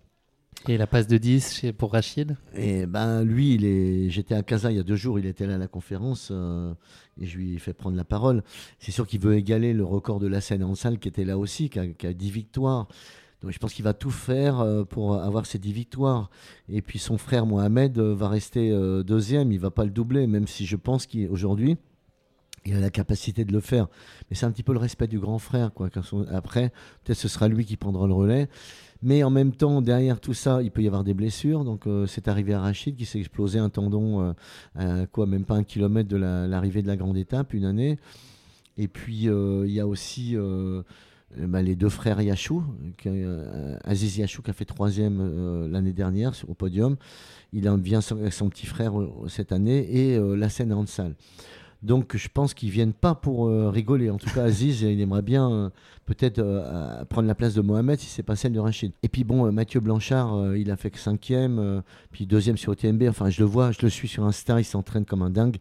[0.67, 2.35] Et la passe de 10 chez, pour Rachid?
[2.53, 5.47] Et ben lui, il est, j'étais à Casa il y a deux jours, il était
[5.47, 6.73] là à la conférence euh,
[7.21, 8.43] et je lui ai fait prendre la parole.
[8.79, 11.37] C'est sûr qu'il veut égaler le record de la scène en salle qui était là
[11.37, 12.89] aussi, qui a, qui a 10 victoires.
[13.41, 16.29] Donc je pense qu'il va tout faire euh, pour avoir ces 10 victoires.
[16.67, 18.69] Et puis son frère Mohamed va rester
[19.05, 21.77] deuxième, il va pas le doubler, même si je pense qu'aujourd'hui,
[22.69, 23.87] il a la capacité de le faire.
[24.29, 25.73] Mais c'est un petit peu le respect du grand frère.
[25.73, 25.89] Quoi.
[26.31, 26.71] Après,
[27.03, 28.47] peut-être ce sera lui qui prendra le relais.
[29.01, 31.63] Mais en même temps, derrière tout ça, il peut y avoir des blessures.
[31.63, 34.33] Donc, euh, c'est arrivé à Rachid qui s'est explosé un tendon, euh,
[34.75, 37.97] à quoi, même pas un kilomètre de l'arrivée de la grande étape, une année.
[38.77, 40.35] Et puis, euh, il y a aussi
[41.37, 42.63] bah, les deux frères Yachou.
[43.83, 46.97] Aziz Yachou qui a fait troisième l'année dernière au podium.
[47.53, 48.93] Il en vient avec son petit frère
[49.27, 51.15] cette année et la scène Hansal.
[51.81, 54.09] Donc je pense qu'ils viennent pas pour euh, rigoler.
[54.09, 55.69] En tout cas, Aziz, il aimerait bien euh,
[56.05, 58.91] peut-être euh, prendre la place de Mohamed si c'est pas celle de Rachid.
[59.01, 63.03] Et puis bon, Mathieu Blanchard, il a fait que cinquième, puis deuxième sur OTMB.
[63.07, 65.57] Enfin, je le vois, je le suis sur Insta, il s'entraîne comme un dingue.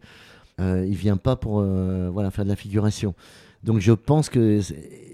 [0.59, 3.15] il vient pas pour voilà faire de la figuration.
[3.61, 4.61] Donc je pense que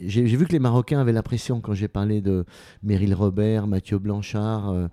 [0.01, 2.45] j'ai vu que les Marocains avaient la pression quand j'ai parlé de
[2.83, 4.89] Meryl Robert, Mathieu Blanchard,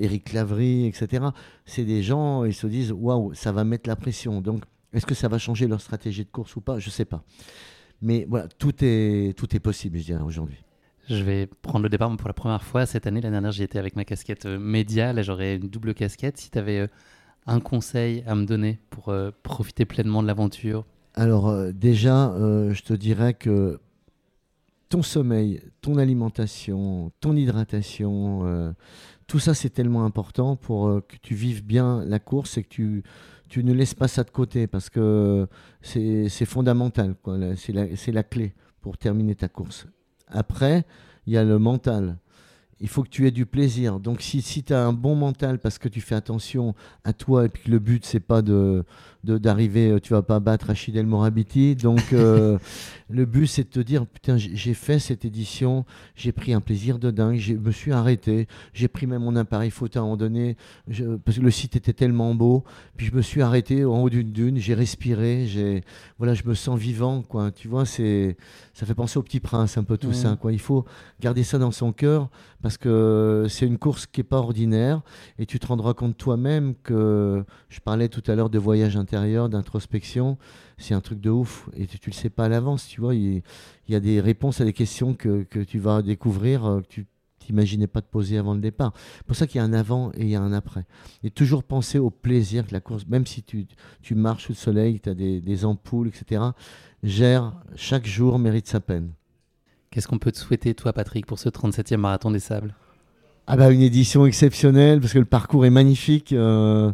[0.00, 1.26] Éric Lavry, etc.
[1.64, 4.40] C'est des gens, ils se disent waouh, ça va mettre la pression.
[4.40, 4.62] Donc
[4.96, 6.78] est-ce que ça va changer leur stratégie de course ou pas?
[6.78, 7.22] Je ne sais pas.
[8.00, 10.64] Mais voilà, tout est, tout est possible, je dirais, aujourd'hui.
[11.08, 13.20] Je vais prendre le départ pour la première fois cette année.
[13.20, 15.12] L'année dernière, j'y étais avec ma casquette euh, média.
[15.12, 16.38] Là, j'aurais une double casquette.
[16.38, 16.86] Si tu avais euh,
[17.46, 20.86] un conseil à me donner pour euh, profiter pleinement de l'aventure?
[21.14, 23.80] Alors, déjà, je te dirais que
[24.90, 28.74] ton sommeil, ton alimentation, ton hydratation,
[29.26, 33.02] tout ça, c'est tellement important pour que tu vives bien la course et que tu,
[33.48, 35.46] tu ne laisses pas ça de côté parce que
[35.82, 37.14] c'est fondamental.
[37.56, 39.86] C'est la, clé pour terminer ta course.
[40.28, 40.84] Après,
[41.26, 42.18] il y a le mental
[42.80, 44.00] il faut que tu aies du plaisir.
[44.00, 47.46] Donc si, si tu as un bon mental parce que tu fais attention à toi
[47.46, 48.84] et puis que le but c'est pas de
[49.26, 51.76] d'arriver, euh, tu vas pas battre Achille El Morabiti.
[51.76, 52.58] Donc euh,
[53.10, 55.84] le but c'est de te dire putain j'ai fait cette édition,
[56.14, 59.70] j'ai pris un plaisir de dingue, je me suis arrêté, j'ai pris même mon appareil
[59.70, 60.56] photo à un moment donné
[61.24, 62.64] parce que le site était tellement beau,
[62.96, 65.82] puis je me suis arrêté en haut d'une dune, j'ai respiré, j'ai
[66.18, 67.50] voilà je me sens vivant quoi.
[67.50, 68.36] Tu vois c'est
[68.74, 70.52] ça fait penser au Petit Prince un peu tout ça quoi.
[70.52, 70.84] Il faut
[71.20, 72.30] garder ça dans son cœur
[72.62, 75.02] parce que c'est une course qui n'est pas ordinaire
[75.38, 78.96] et tu te rendras compte toi-même que je parlais tout à l'heure de voyage
[79.48, 80.38] d'introspection,
[80.78, 83.42] c'est un truc de ouf et tu, le sais pas à l'avance, tu vois, il,
[83.88, 87.06] y a des réponses à des questions que, tu vas découvrir, euh, que tu
[87.38, 88.92] t'imaginais pas te poser avant le départ.
[89.18, 90.84] C'est pour ça qu'il y a un avant et il y a un après.
[91.22, 93.66] Et toujours penser au plaisir que la course, même si tu,
[94.14, 96.42] marches sous le soleil, tu as des, des ampoules, etc.,
[97.02, 99.12] gère, chaque jour mérite sa peine.
[99.90, 102.74] Qu'est-ce qu'on peut te souhaiter, toi, Patrick, pour ce 37e marathon des sables?
[103.46, 106.92] Ah bah une édition exceptionnelle parce que le parcours est magnifique euh,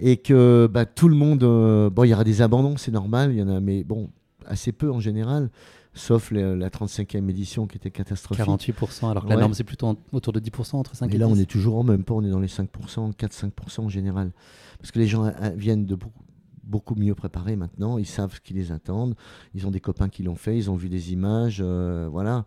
[0.00, 3.32] et que bah, tout le monde euh, bon il y aura des abandons c'est normal
[3.32, 4.10] il y en a mais bon
[4.46, 5.50] assez peu en général
[5.94, 10.32] sauf la 35e édition qui était catastrophique 48% alors que la norme c'est plutôt autour
[10.32, 12.30] de 10% entre 5 et, et là on est toujours en même pas on est
[12.30, 12.66] dans les 5%
[13.14, 14.32] 4-5% en général
[14.78, 16.22] parce que les gens euh, viennent de beaucoup
[16.64, 17.98] beaucoup mieux préparés maintenant.
[17.98, 19.10] Ils savent ce qui les attend.
[19.54, 20.56] Ils ont des copains qui l'ont fait.
[20.56, 21.60] Ils ont vu des images.
[21.60, 22.44] Euh, voilà.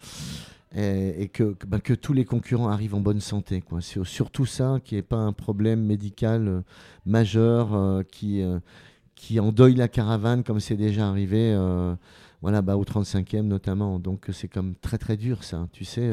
[0.78, 3.64] Et, que, bah, que, tous les concurrents arrivent en bonne santé.
[3.80, 6.62] C'est surtout ça qui n'est pas un problème médical euh,
[7.06, 8.44] majeur euh, qui,
[9.16, 11.58] qui endeuille la caravane comme c'est déjà arrivé
[12.42, 14.00] voilà, bah, au 35e notamment.
[14.00, 16.12] Donc c'est comme très très dur ça, tu sais.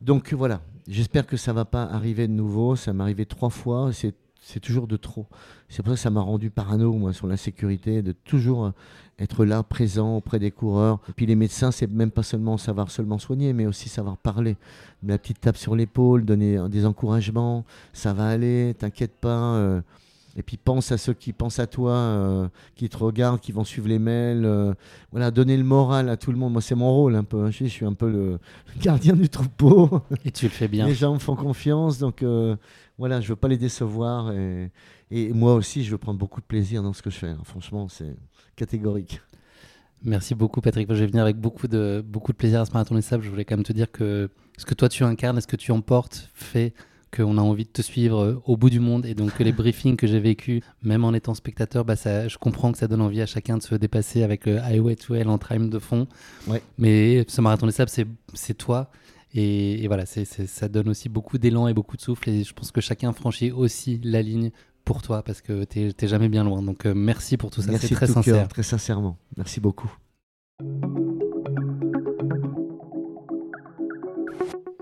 [0.00, 2.74] Donc voilà, j'espère que ça va pas arriver de nouveau.
[2.76, 3.90] Ça m'est arrivé trois fois.
[3.92, 5.28] C'est toujours de trop.
[5.68, 8.70] C'est pour ça que ça m'a rendu parano, moi, sur la sécurité, de toujours euh,
[9.22, 11.00] être là, présent auprès des coureurs.
[11.08, 14.56] Et puis les médecins, c'est même pas seulement savoir seulement soigner, mais aussi savoir parler.
[15.06, 19.54] La petite tape sur l'épaule, donner euh, des encouragements, ça va aller, t'inquiète pas.
[19.54, 19.80] Euh.
[20.36, 23.88] et puis pense à ceux qui pensent à toi, qui te regardent, qui vont suivre
[23.88, 24.74] les mails.
[25.10, 26.52] voilà, donner le moral à tout le monde.
[26.52, 27.44] Moi, c'est mon rôle un peu.
[27.44, 27.50] Hein.
[27.50, 28.38] Je, suis un peu le,
[28.80, 30.02] gardien du troupeau.
[30.24, 30.86] Et tu le fais bien.
[30.88, 32.22] Les gens me font confiance, donc
[33.02, 34.32] voilà, je veux pas les décevoir
[35.10, 37.30] et, moi aussi, je veux prendre beaucoup de plaisir dans ce que je fais.
[37.30, 37.40] Hein.
[37.42, 38.14] Franchement, c'est
[38.54, 39.20] catégorique.
[40.04, 40.86] Merci beaucoup, Patrick.
[40.88, 43.24] Je vais venir avec beaucoup de, beaucoup de plaisir à ce marathon des sables.
[43.24, 45.56] Je voulais quand même te dire que ce que toi tu incarnes et ce que
[45.56, 46.74] tu emportes fait
[47.12, 49.50] qu'on a envie de te suivre euh, au bout du monde et donc que les
[49.60, 53.00] briefings que j'ai vécu, même en étant spectateur, bah ça, je comprends que ça donne
[53.00, 56.06] envie à chacun de se dépasser avec le Highway to Hell en trime de fond.
[56.46, 56.62] Ouais.
[56.78, 57.90] Mais ce marathon des sables,
[58.32, 58.92] c'est toi
[59.34, 62.28] et, voilà, ça donne aussi beaucoup d'élan et beaucoup de souffle.
[62.28, 64.50] Et je pense que chacun franchit aussi la ligne
[64.84, 66.62] pour toi parce que tu n'es jamais bien loin.
[66.62, 68.48] Donc euh, merci pour tout ça, c'est très sincère.
[68.48, 69.16] très sincèrement.
[69.36, 69.92] Merci beaucoup.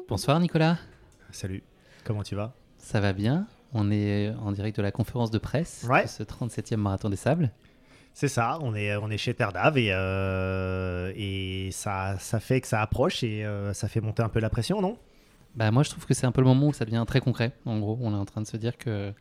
[0.08, 0.78] Bonsoir Nicolas.
[1.30, 1.62] Salut,
[2.04, 2.52] comment tu vas?
[2.78, 3.46] Ça va bien.
[3.72, 7.52] On est en direct de la conférence de presse de ce 37e marathon des sables.
[8.12, 12.60] C'est ça, on est, on est chez Terre d'Ave et, euh, et ça, ça fait
[12.60, 14.98] que ça approche et euh, ça fait monter un peu la pression, non?
[15.56, 17.52] Bah Moi, je trouve que c'est un peu le moment où ça devient très concret.
[17.64, 19.12] En gros, on est en train de se dire que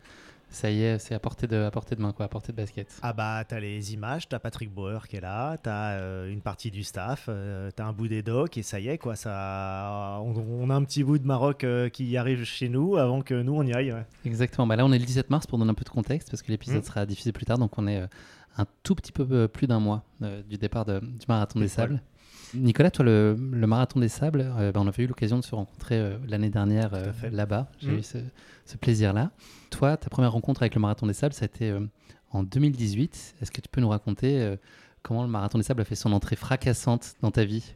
[0.50, 2.58] ça y est, c'est à portée de, à portée de main, quoi, à portée de
[2.58, 3.00] basket.
[3.04, 6.72] Ah bah, t'as les images, t'as Patrick Bauer qui est là, t'as euh, une partie
[6.72, 7.30] du staff,
[7.76, 9.16] t'as un bout des docs et ça y est, quoi.
[9.16, 13.56] Ça, on, a un petit bout de Maroc qui arrive chez nous avant que nous
[13.56, 13.96] on y aille.
[14.26, 14.68] Exactement.
[14.68, 16.52] Bah là, on est le 17 mars pour donner un peu de contexte parce que
[16.52, 16.86] l'épisode mmh.
[16.88, 18.04] sera diffusé plus tard, donc on est
[18.58, 22.02] un tout petit peu euh, plus d'un mois euh, du départ du marathon des sables.
[22.54, 26.18] Nicolas, toi, le, marathon des sables, euh, ben, on avait eu l'occasion de se rencontrer
[26.28, 26.92] l'année dernière
[27.32, 27.68] là-bas.
[27.80, 28.00] J'ai mmh.
[28.00, 29.32] eu ce, plaisir-là.
[29.70, 31.76] Toi, ta première rencontre avec le marathon des sables, ça a été
[32.32, 33.36] en 2018.
[33.42, 34.56] Est-ce que tu peux nous raconter
[35.04, 37.74] comment le marathon des sables a fait son entrée fracassante dans ta vie?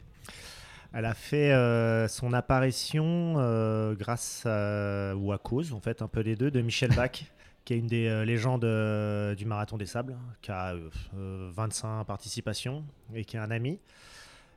[0.96, 6.06] Elle a fait euh, son apparition euh, grâce à, ou à cause, en fait, un
[6.06, 7.10] peu des deux, de Michel Bach,
[7.64, 8.66] qui est une des euh, légendes
[9.36, 10.74] du Marathon des Sables, qui a
[11.12, 13.78] 25 participations et qui est un ami.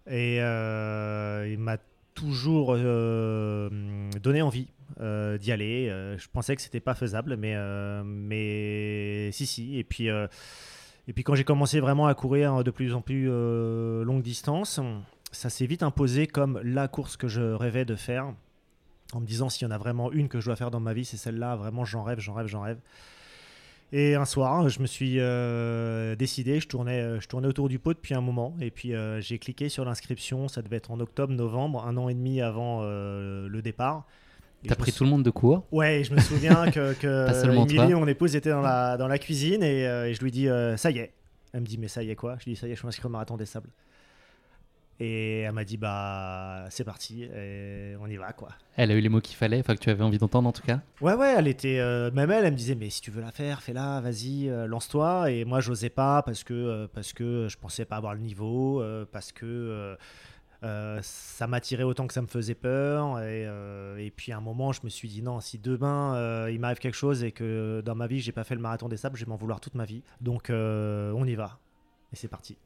[0.09, 1.77] Et il m'a
[2.13, 4.67] toujours donné envie
[4.99, 5.87] d'y aller.
[6.17, 7.55] je pensais que c'était pas faisable, mais,
[8.03, 9.77] mais si, si.
[9.77, 14.21] Et puis, et puis quand j'ai commencé vraiment à courir de plus en plus longue
[14.21, 14.79] distance,
[15.31, 18.33] ça s'est vite imposé comme la course que je rêvais de faire,
[19.13, 20.93] en me disant s'il y en a vraiment une que je dois faire dans ma
[20.93, 22.79] vie, c'est celle-là, vraiment j'en rêve, j'en rêve, j'en rêve.
[23.93, 27.79] Et un soir, je me suis euh, décidé, je tournais, euh, je tournais autour du
[27.79, 30.99] pot depuis un moment, et puis euh, j'ai cliqué sur l'inscription, ça devait être en
[30.99, 34.05] octobre, novembre, un an et demi avant le départ.
[34.67, 38.35] T'as pris tout le monde de court Ouais, je me souviens que, que mon épouse,
[38.35, 41.13] était dans la, dans la cuisine, et, et je lui dis, ça y est.
[41.53, 42.35] Elle me dit, mais ça y est quoi?
[42.39, 43.69] Je lui dis, ça y est, je suis inscrit au Marathon des Sables.
[44.99, 48.49] Et elle m'a dit bah c'est parti, et on y va quoi.
[48.77, 50.63] Elle a eu les mots qu'il fallait, enfin que tu avais envie d'entendre en tout
[50.63, 50.81] cas.
[51.01, 53.31] Ouais ouais, elle était euh, même elle, elle me disait mais si tu veux la
[53.31, 55.29] faire, fais-la, vas-y, euh, lance-toi.
[55.31, 58.83] Et moi j'osais pas parce que euh, parce que je pensais pas avoir le niveau,
[59.11, 59.95] parce que
[61.01, 63.19] ça m'attirait autant que ça me faisait peur.
[63.21, 63.43] Et,
[63.99, 66.95] et, puis à un moment je me suis dit non, si demain il m'arrive quelque
[66.95, 69.29] chose et que dans ma vie j'ai pas fait le marathon des sables, je vais
[69.29, 70.01] m'en vouloir toute ma vie.
[70.21, 71.59] Donc on y va.
[72.13, 72.57] Et c'est parti.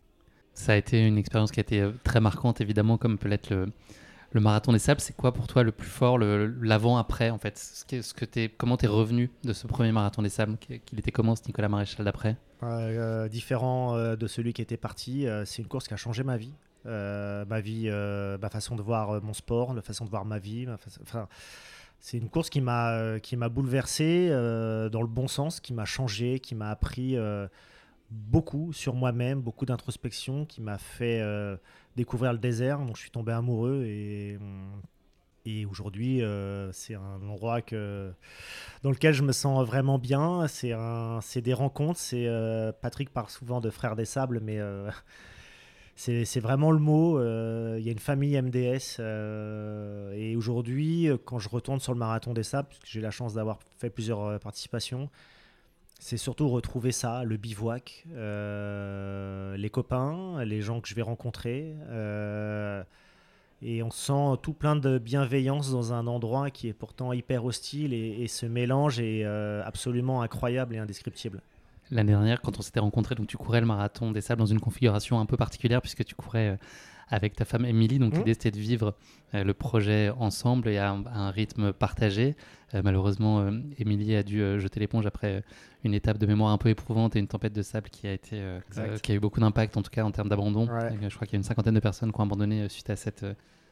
[0.54, 3.50] Ça a été une expérience qui a été euh, très marquante, évidemment, comme peut l'être
[3.52, 5.02] le, marathon des sables.
[5.02, 7.58] C'est quoi pour toi le plus fort, l'avant-après, en fait?
[7.58, 11.12] Ce que, ce Comment tu es revenu de ce premier marathon des sables Qu'il était
[11.12, 12.38] comment, ce Nicolas Maréchal, d'après?
[12.64, 15.26] Euh, Différent euh, de celui qui était parti.
[15.46, 16.54] c'est une course qui a changé ma vie.
[16.86, 20.68] ma vie, ma façon de voir mon sport, la façon de voir ma vie.
[21.02, 21.28] enfin,
[22.00, 26.40] c'est une course qui m'a qui m'a bouleversé dans le bon sens, qui m'a changé,
[26.40, 27.18] qui m'a appris
[28.12, 31.56] beaucoup sur moi-même, beaucoup d'introspection qui m'a fait euh,
[31.96, 32.80] découvrir le désert.
[32.80, 34.38] Donc je suis tombé amoureux et,
[35.66, 38.14] aujourd'hui euh, c'est un endroit que,
[38.84, 40.48] dans lequel je me sens vraiment bien.
[40.48, 42.00] C'est des rencontres.
[42.00, 44.60] C'est euh, Patrick parle souvent de frères des sables, mais
[45.96, 47.20] c'est vraiment le mot.
[47.78, 49.00] Il y a une famille MDS
[50.16, 53.60] et aujourd'hui quand je retourne sur le marathon des sables, puisque j'ai la chance d'avoir
[53.78, 55.10] fait plusieurs participations
[56.02, 61.76] c'est surtout retrouver ça, le bivouac, euh, les copains, les gens que je vais rencontrer.
[61.90, 62.84] Euh,
[63.62, 67.94] et on sent tout plein de bienveillance dans un endroit qui est pourtant hyper hostile
[67.94, 71.44] et, ce mélange est euh, absolument incroyable et indescriptible.
[71.92, 74.60] L'année dernière, quand on s'était rencontrés, donc tu courais le marathon des sables dans une
[74.60, 76.58] configuration un peu particulière puisque tu courais
[77.12, 78.00] avec ta femme Émilie.
[78.00, 78.18] Donc, mmh.
[78.18, 78.96] l'idée, c'était de vivre
[79.36, 82.36] euh, le projet ensemble et à un, rythme partagé.
[82.74, 85.44] Euh, malheureusement, euh, Émilie a dû jeter l'éponge après
[85.84, 88.42] une étape de mémoire un peu éprouvante et une tempête de sable qui a, été,
[89.04, 90.66] qui a eu beaucoup d'impact, en tout cas en termes d'abandon.
[90.66, 93.26] Je crois qu'il y a une cinquantaine de personnes qui ont abandonné suite à cette,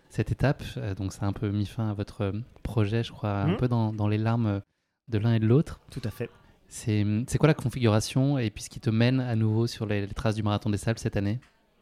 [0.10, 0.64] cette étape.
[0.98, 3.58] donc, ça a un peu mis fin à votre projet, je crois, un mmh.
[3.58, 4.62] peu dans, dans les larmes
[5.08, 5.80] de l'un et de l'autre.
[5.92, 6.30] Tout à fait.
[6.70, 10.36] C'est quoi la configuration et puis ce qui te mène à nouveau sur les traces
[10.36, 11.40] du marathon des sables cette année?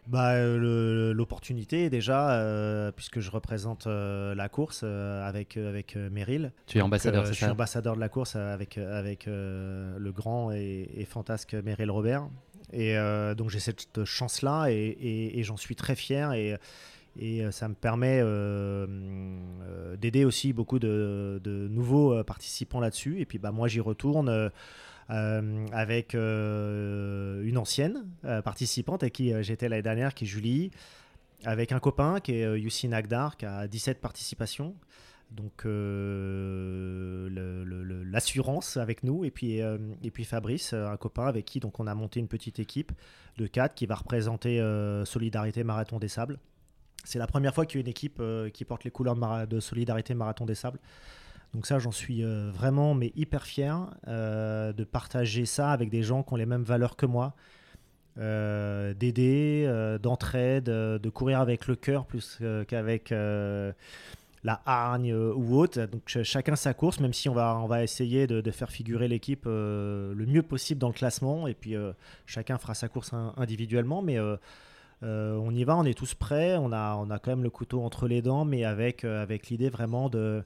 [0.07, 6.53] Bah, euh, L'opportunité déjà, euh, puisque je représente euh, la course avec, avec Meryl.
[6.65, 10.51] Tu es ambassadeur, c'est ça Je suis ambassadeur de la course avec, avec le grand
[10.51, 12.29] et, fantasque Meryl Robert.
[12.71, 12.95] Et
[13.37, 14.97] donc j'ai cette chance-là et,
[15.35, 16.33] et, j'en suis très fier.
[16.33, 16.55] Et,
[17.19, 18.21] et ça me permet
[19.97, 23.19] d'aider aussi beaucoup de, nouveaux participants là-dessus.
[23.19, 24.51] Et puis bah, moi j'y retourne
[25.09, 30.71] euh, avec euh, une ancienne euh, participante avec qui j'étais l'année dernière, qui est Julie,
[31.45, 34.75] avec un copain qui est Yussi Nagdar, qui a 17 participations.
[35.31, 35.65] Donc
[38.05, 39.23] l'assurance avec nous.
[39.25, 42.59] Et puis et puis Fabrice un copain avec qui donc on a monté une petite
[42.59, 42.93] équipe
[43.37, 44.61] de 4 qui va représenter
[45.05, 46.39] Solidarité Marathon des Sables
[47.07, 48.21] c'est la première fois qu'il y a une équipe
[48.53, 49.15] qui porte les couleurs
[49.47, 50.79] de, Solidarité Marathon des Sables.
[51.53, 56.03] Donc ça, j'en suis euh, vraiment mais hyper fier euh, de partager ça avec des
[56.03, 57.33] gens qui ont les mêmes valeurs que moi,
[58.19, 59.67] euh, d'aider,
[60.01, 63.11] d'entraide, de courir avec le cœur plus qu'avec
[64.43, 65.85] la hargne ou autre.
[65.85, 69.45] Donc chacun sa course, même si on va, on va essayer de, faire figurer l'équipe
[69.45, 71.75] le mieux possible dans le classement, et puis
[72.25, 74.17] chacun fera sa course individuellement, mais
[75.01, 77.83] on y va, on est tous prêts, on a, on a quand même le couteau
[77.83, 80.43] entre les dents, mais avec, avec l'idée vraiment de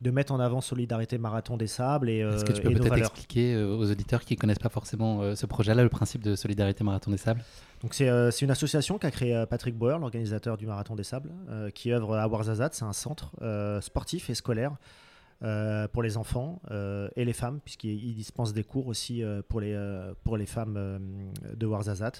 [0.00, 3.54] de mettre en avant Solidarité Marathon des Sables et Est-ce que tu peux peut-être expliquer
[3.54, 6.84] euh, aux auditeurs qui ne connaissent pas forcément euh, ce projet-là, le principe de Solidarité
[6.84, 7.44] Marathon des Sables?
[7.82, 11.30] Donc c'est euh, une association qu'a créé Patrick Bauer, l'organisateur du Marathon des Sables,
[11.74, 12.70] qui œuvre à Warzazat.
[12.72, 13.32] C'est un centre
[13.80, 14.72] sportif et scolaire
[15.92, 16.60] pour les enfants
[17.16, 19.78] et les femmes, puisqu'il dispense des cours aussi pour, les,
[20.24, 21.00] pour les femmes
[21.54, 22.12] de Warzazat.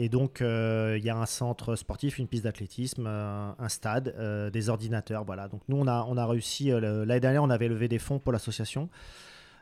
[0.00, 4.14] Et donc, il y a un centre sportif, une piste d'athlétisme, un stade,
[4.52, 5.24] des ordinateurs.
[5.24, 5.48] Voilà.
[5.48, 6.70] Donc, nous, on a, réussi.
[6.70, 8.88] L'année dernière, on avait levé des fonds pour l'association.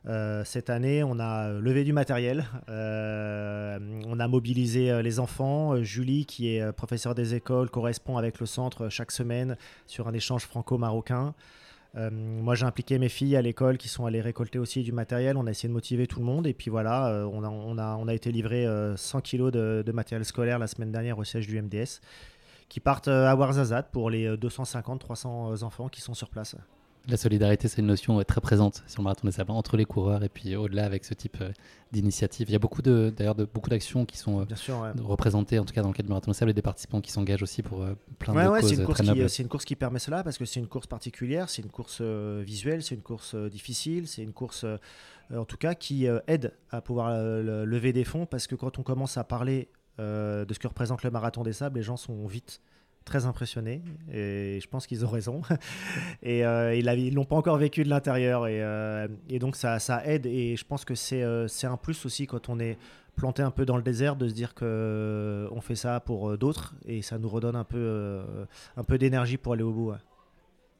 [0.08, 5.82] Euh, cette année, on a levé du matériel, euh, on a mobilisé euh, les enfants.
[5.82, 10.44] Julie, qui est professeure des écoles, correspond avec le centre chaque semaine sur un échange
[10.44, 11.34] franco-marocain.
[12.10, 15.36] Moi, j'ai impliqué mes filles à l'école qui sont allées récolter aussi du matériel.
[15.36, 16.46] On a essayé de motiver tout le monde.
[16.46, 20.66] Et puis voilà, on, a, on, a, été livré 100 kilos de, matériel scolaire la
[20.66, 22.00] semaine dernière au siège du MDS
[22.68, 26.56] qui partent à Ouarzazate pour les 250-300 enfants qui sont sur place.
[27.08, 30.24] La solidarité, c'est une notion très présente sur le marathon des sables entre les coureurs
[30.24, 31.52] et puis au-delà avec ce type euh,
[31.92, 32.48] d'initiative.
[32.50, 35.72] Il y a beaucoup de, d'ailleurs, de, beaucoup d'actions qui sont euh, représentées, en tout
[35.72, 37.82] cas dans le cadre du marathon des sables, et des participants qui s'engagent aussi pour
[37.82, 40.36] euh, plein de causes c'est une, course qui, c'est une course qui permet cela parce
[40.36, 44.32] que c'est une course particulière, c'est une course visuelle, c'est une course difficile, c'est une
[44.32, 44.66] course,
[45.32, 49.16] en tout cas, qui aide à pouvoir lever des fonds parce que quand on commence
[49.16, 52.60] à parler de ce que représente le marathon des sables, les gens sont vite
[53.06, 55.40] très impressionnés et je pense qu'ils ont raison.
[56.22, 59.08] et euh, ils l'ont pas encore vécu de l'intérieur et, euh,
[59.40, 62.58] donc ça, aide et je pense que c'est euh, c'est un plus aussi quand on
[62.58, 62.76] est
[63.14, 66.74] planté un peu dans le désert de se dire que on fait ça pour d'autres
[66.84, 69.94] et ça nous redonne un peu d'énergie pour aller au bout.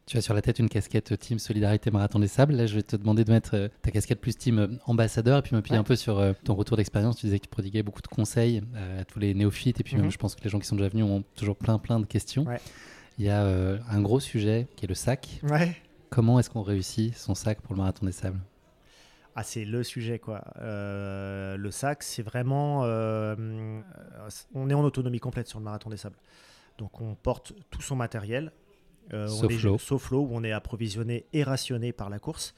[0.07, 2.55] Tu as sur la tête une casquette Team Solidarité Marathon des Sables.
[2.55, 5.43] Là, je vais te demander de mettre euh, ta casquette plus Team euh, Ambassadeur et
[5.43, 7.17] puis pied un peu sur euh, ton retour d'expérience.
[7.17, 8.63] Tu disais que tu prodiguais beaucoup de conseils
[9.01, 10.13] à tous les néophytes et puis même, mhm.
[10.13, 12.47] je pense que les gens qui sont déjà venus ont toujours plein, plein de questions.
[13.19, 15.41] Il y a un gros sujet qui est le sac.
[16.09, 18.39] Comment est-ce qu'on réussit son sac pour le Marathon des Sables?
[19.35, 20.45] Ah, c'est le sujet, quoi.
[20.57, 22.83] le sac, c'est vraiment.
[24.55, 26.19] on est en autonomie complète sur le marathon des sables.
[26.79, 28.53] Donc, on porte tout son matériel
[29.13, 30.23] euh, sauf l'eau.
[30.23, 32.55] où on est approvisionné et rationné par la course.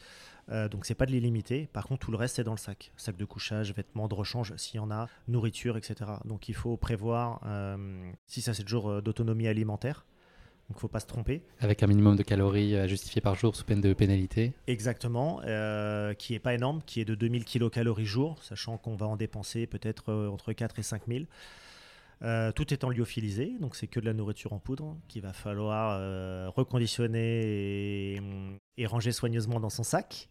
[0.50, 1.68] Euh, donc c'est pas de l'illimité.
[1.72, 2.92] Par contre, tout le reste c'est dans le sac.
[2.96, 6.10] Sac de couchage, vêtements de rechange s'il y en a, nourriture, etc.
[6.24, 10.06] Donc il faut prévoir euh, 6 à 7 jours euh, d'autonomie alimentaire.
[10.68, 11.42] Donc il faut pas se tromper.
[11.60, 14.52] Avec un minimum de calories à justifier par jour sous peine de pénalité.
[14.66, 15.40] Exactement,
[16.18, 19.66] qui est pas énorme, qui est de 2000 kilocalories jour, sachant qu'on va en dépenser
[19.66, 21.26] peut-être entre 4 et 5000.
[22.24, 25.96] Euh, tout étant lyophilisé, donc c'est que de la nourriture en poudre qu'il va falloir
[26.00, 28.20] euh, reconditionner
[28.76, 30.28] et, ranger soigneusement dans son sac.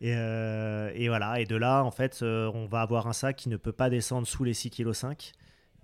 [0.00, 3.48] Et, euh, et, voilà, et de là, en fait, on va avoir un sac qui
[3.48, 5.32] ne peut pas descendre sous les 6,5 kg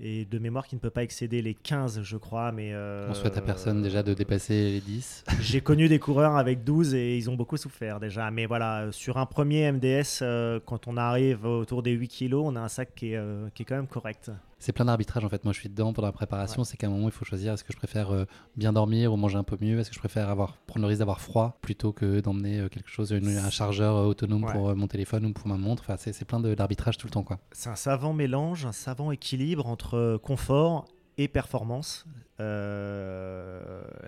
[0.03, 2.53] et de mémoire qui ne peut pas excéder les 15, je crois.
[2.53, 2.73] Mais
[3.09, 5.25] On souhaite à personne déjà de dépasser les 10.
[5.41, 8.31] J'ai connu des coureurs avec 12 et ils ont beaucoup souffert déjà.
[8.31, 10.23] Mais voilà, sur un premier MDS,
[10.65, 13.67] quand on arrive autour des 8 kg, on a un sac qui est, qui est
[13.67, 15.43] quand même correct c'est plein d'arbitrage en fait.
[15.45, 16.65] Moi, je suis dedans pendant la préparation.
[16.65, 19.17] C'est qu'à un moment, il faut choisir est-ce que je préfère euh, bien dormir ou
[19.17, 19.81] manger un peu mieux?
[19.81, 22.91] Est-ce que je préfère avoir, prendre le risque d'avoir froid plutôt que d'emmener euh, quelque
[22.91, 25.83] chose, un chargeur euh, autonome pour mon téléphone ou pour ma montre?
[25.89, 27.25] Enfin, c'est plein d'arbitrage tout le temps.
[27.25, 27.39] quoi.
[27.53, 30.85] C'est un savant mélange, un savant équilibre entre confort
[31.17, 32.05] et performance.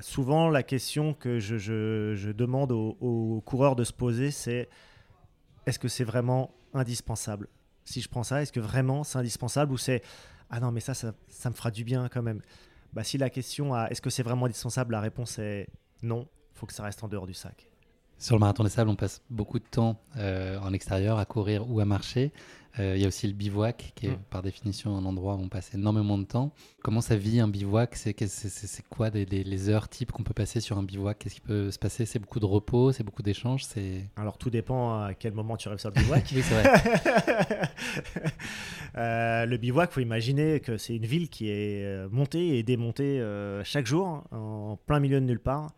[0.01, 4.69] souvent, la question que je, demande aux, aux coureurs de se poser, c'est
[5.65, 7.49] est-ce que c'est vraiment indispensable?
[7.85, 10.03] Si je prends ça, est-ce que vraiment c'est indispensable ou c'est
[10.53, 11.13] ah non, mais ça, ça,
[11.51, 12.43] me fera du bien quand même.
[12.93, 15.67] Bah, si la question est-ce que c'est vraiment indispensable, la réponse est
[16.03, 17.72] non, faut que ça reste en dehors du sac.
[18.23, 21.69] Sur le marathon des sables, on passe beaucoup de temps euh, en extérieur à courir
[21.69, 22.31] ou à marcher.
[22.79, 24.23] Euh, il y a aussi le bivouac, qui est mm.
[24.31, 26.53] par définition un endroit où on passe énormément de temps.
[26.85, 27.97] Comment ça vit un bivouac?
[27.97, 28.15] C'est
[28.89, 31.19] quoi les, heures types qu'on peut passer sur un bivouac?
[31.19, 32.07] Qu'est-ce qui peut se passer?
[32.07, 33.65] C'est beaucoup de repos, c'est beaucoup d'échanges
[34.15, 36.25] Alors tout dépend à quel moment tu arrives sur le bivouac.
[36.33, 37.61] oui, c'est vrai.
[38.99, 43.25] Euh, le bivouac, il faut imaginer que c'est une ville qui est montée et démontée
[43.65, 45.73] chaque jour, en plein milieu de nulle part.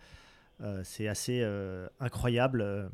[0.62, 2.62] Euh, c'est assez euh, incroyable.
[2.62, 2.88] Euh,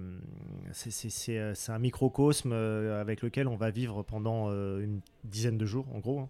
[0.73, 6.21] c'est un microcosme avec lequel on va vivre pendant une dizaine de jours, en gros.
[6.21, 6.29] Hein.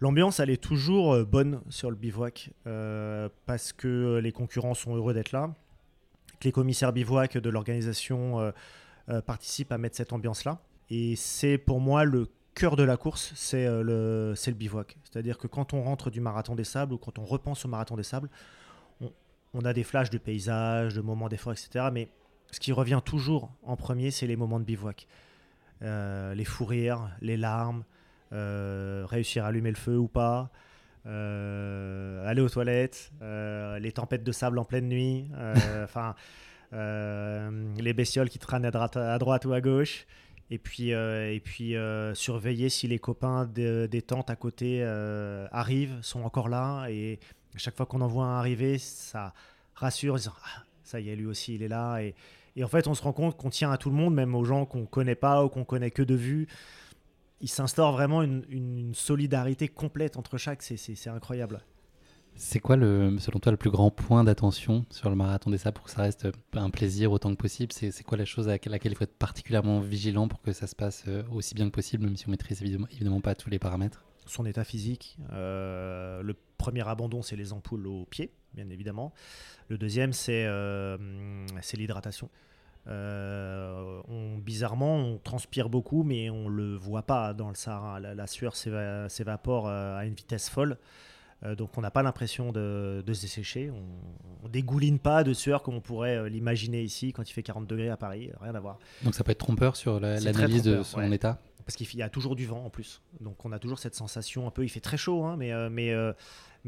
[0.00, 2.50] L'ambiance, elle est toujours bonne sur le bivouac
[3.46, 5.52] parce que les concurrents sont heureux d'être là,
[6.40, 8.52] que les commissaires bivouac de l'organisation
[9.26, 10.60] participent à mettre cette ambiance-là.
[10.88, 14.96] Et c'est pour moi le cœur de la course, c'est le, le bivouac.
[15.02, 17.96] C'est-à-dire que quand on rentre du marathon des sables ou quand on repense au marathon
[17.96, 18.30] des sables,
[19.54, 21.86] on a des flashs de paysages, de moments d'effort, etc.
[21.92, 22.08] Mais
[22.50, 25.06] ce qui revient toujours en premier, c'est les moments de bivouac.
[25.82, 27.84] Euh, les fous rires, les larmes,
[28.32, 30.50] euh, réussir à allumer le feu ou pas,
[31.06, 35.30] euh, aller aux toilettes, les tempêtes de sable en pleine nuit,
[35.82, 36.14] enfin
[36.72, 40.06] les bestioles qui traînent à droite, à droite ou à gauche.
[40.50, 41.74] Et puis, et puis
[42.14, 44.82] surveiller si les copains des tentes à côté
[45.52, 47.20] arrivent, sont encore là et
[47.58, 49.34] chaque fois qu'on en voit un arriver, ça
[49.74, 52.00] rassure, disant ah, ça y est, lui aussi, il est là.
[52.00, 52.14] Et,
[52.56, 54.44] et en fait, on se rend compte qu'on tient à tout le monde, même aux
[54.44, 56.48] gens qu'on connaît pas ou qu'on connaît que de vue.
[57.40, 60.62] il s'instaure vraiment une, une solidarité complète entre chaque.
[60.62, 61.60] C'est incroyable.
[62.34, 65.74] C'est quoi, le, selon toi, le plus grand point d'attention sur le marathon des sables
[65.74, 67.72] pour que ça reste un plaisir autant que possible?
[67.72, 70.76] C'est quoi la chose à laquelle, il faut être particulièrement vigilant pour que ça se
[70.76, 73.58] passe euh, aussi bien que possible, même si on maîtrise évidemment, évidemment pas tous les
[73.58, 74.04] paramètres?
[74.26, 75.18] Son état physique.
[75.32, 79.12] Euh, le premier abandon, c'est les ampoules aux pieds, bien évidemment.
[79.68, 80.98] Le deuxième, c'est euh,
[81.74, 82.28] l'hydratation.
[82.86, 88.00] on, bizarrement, on transpire beaucoup, mais on le voit pas dans le Sahara.
[88.00, 90.78] La, la sueur s'évapore à une vitesse folle.
[91.44, 95.62] Euh, donc on n'a pas l'impression de, se dessécher, on, ne dégouline pas de sueur
[95.62, 98.60] comme on pourrait euh, l'imaginer ici quand il fait 40 degrés à Paris, rien à
[98.60, 98.78] voir.
[99.04, 101.38] Donc ça peut être trompeur sur l'analyse de son état?
[101.64, 104.48] Parce qu'il y a toujours du vent en plus, donc on a toujours cette sensation
[104.48, 105.94] un peu, il fait très chaud, hein, mais, euh, mais,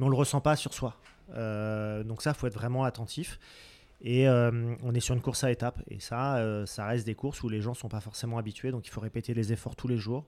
[0.01, 0.97] mais on le ressent pas sur soi.
[1.29, 3.39] donc ça, faut être vraiment attentif.
[4.03, 5.81] Et on est sur une course à étapes.
[5.89, 8.73] Et ça, ça reste des courses où les gens sont pas forcément habitués.
[8.73, 10.25] Donc il faut répéter les efforts tous les jours,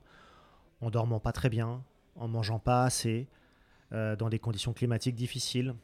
[0.79, 1.83] en dormant pas très bien,
[2.15, 3.27] en mangeant pas assez,
[3.93, 5.75] euh, dans des conditions climatiques difficiles.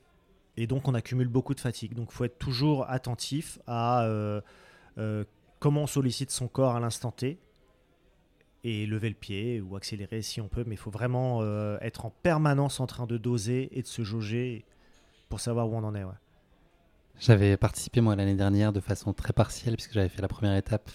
[0.57, 1.93] Et donc on accumule beaucoup de fatigue.
[1.93, 4.41] Donc il faut être toujours attentif à euh,
[4.97, 5.23] euh,
[5.59, 7.37] comment on sollicite son corps à l'instant T
[8.63, 10.63] et lever le pied ou accélérer si on peut.
[10.65, 11.43] Mais il faut vraiment
[11.81, 14.65] être en permanence en train de doser et de se jauger
[15.29, 16.03] pour savoir où on en est.
[17.19, 20.89] J'avais participé moi l'année dernière de façon très partielle puisque j'avais fait la première étape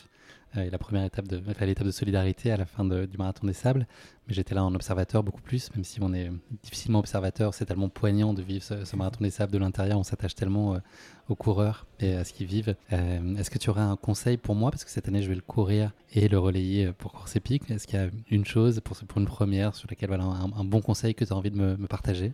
[0.56, 3.86] euh, la première étape de, l'étape de solidarité à la fin du marathon des sables.
[4.26, 6.30] Mais j'étais là en observateur beaucoup plus, même si on est
[6.62, 10.34] difficilement observateur, c'est tellement poignant de vivre ce, marathon des sables de l'intérieur, on s'attache
[10.34, 10.78] tellement euh,
[11.28, 12.74] aux coureurs et à ce qu'ils vivent.
[12.92, 15.34] Euh, est-ce que tu aurais un conseil pour moi, parce que cette année je vais
[15.34, 18.96] le courir et le relayer pour Course Épique, est-ce qu'il y a une chose pour,
[18.96, 21.86] pour une première sur laquelle voilà, un, bon conseil que tu as envie de me
[21.86, 22.32] partager?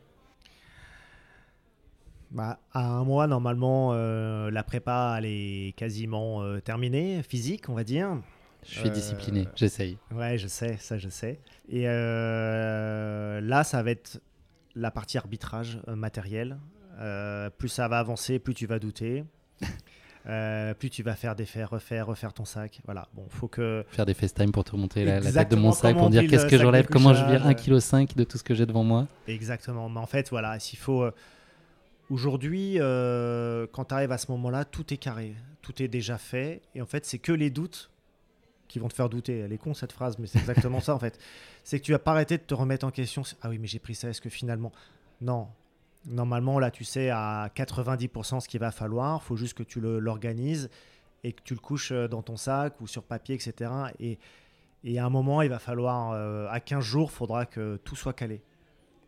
[2.31, 7.75] Bah, à un mois, normalement, euh, la prépa elle est quasiment euh, terminée, physique, on
[7.75, 8.19] va dire.
[8.65, 9.99] Je suis discipliné, euh, j'essaye.
[10.13, 11.41] Ouais, je sais, ça je sais.
[11.69, 14.21] Et là, ça va être
[14.77, 16.59] la partie arbitrage matériel.
[17.59, 19.25] plus ça va avancer, plus tu vas douter.
[20.79, 22.81] plus tu vas faire des faits, refaire, refaire ton sac.
[22.85, 23.09] Voilà.
[23.15, 23.85] Bon, faut que.
[23.89, 26.59] Faire des FaceTime pour te remonter la, tête de mon sac, pour dire qu'est-ce que
[26.59, 29.09] j'enlève, comment je vire 1,5 kg de tout ce que j'ai devant moi.
[29.27, 29.89] Exactement.
[29.89, 31.11] Mais en fait, voilà, s'il faut
[32.11, 36.61] Aujourd'hui, euh, quand tu arrives à ce moment-là, tout est carré, tout est déjà fait.
[36.75, 37.89] Et en fait, c'est que les doutes
[38.67, 39.39] qui vont te faire douter.
[39.39, 41.19] Elle est con cette phrase, mais c'est exactement ça en fait.
[41.65, 43.23] C'est que tu vas pas arrêter de te remettre en question.
[43.43, 44.73] Ah oui, mais j'ai pris ça, est-ce que finalement?
[45.21, 45.49] Non.
[46.07, 49.21] Normalement, là, tu sais à 90% ce qu'il va falloir.
[49.23, 50.71] Il faut juste que tu l'organises
[51.23, 53.71] et que tu le couches euh, dans ton sac ou sur papier, etc.
[53.99, 54.19] Et,
[54.85, 57.97] et à un moment, il va falloir, euh, à 15 jours, il faudra que tout
[57.97, 58.41] soit calé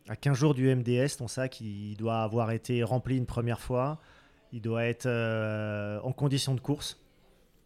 [0.09, 4.01] à 15 jours du MDS, ton sac il doit avoir été rempli une première fois.
[4.53, 7.01] Il doit être euh, en condition de course.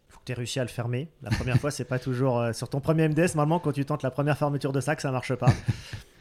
[0.08, 1.08] Il faut que tu aies réussi à le fermer.
[1.22, 2.38] La première fois, c'est pas toujours.
[2.38, 5.10] Euh, sur ton premier MDS, normalement, quand tu tentes la première fermeture de sac, ça
[5.10, 5.52] marche pas.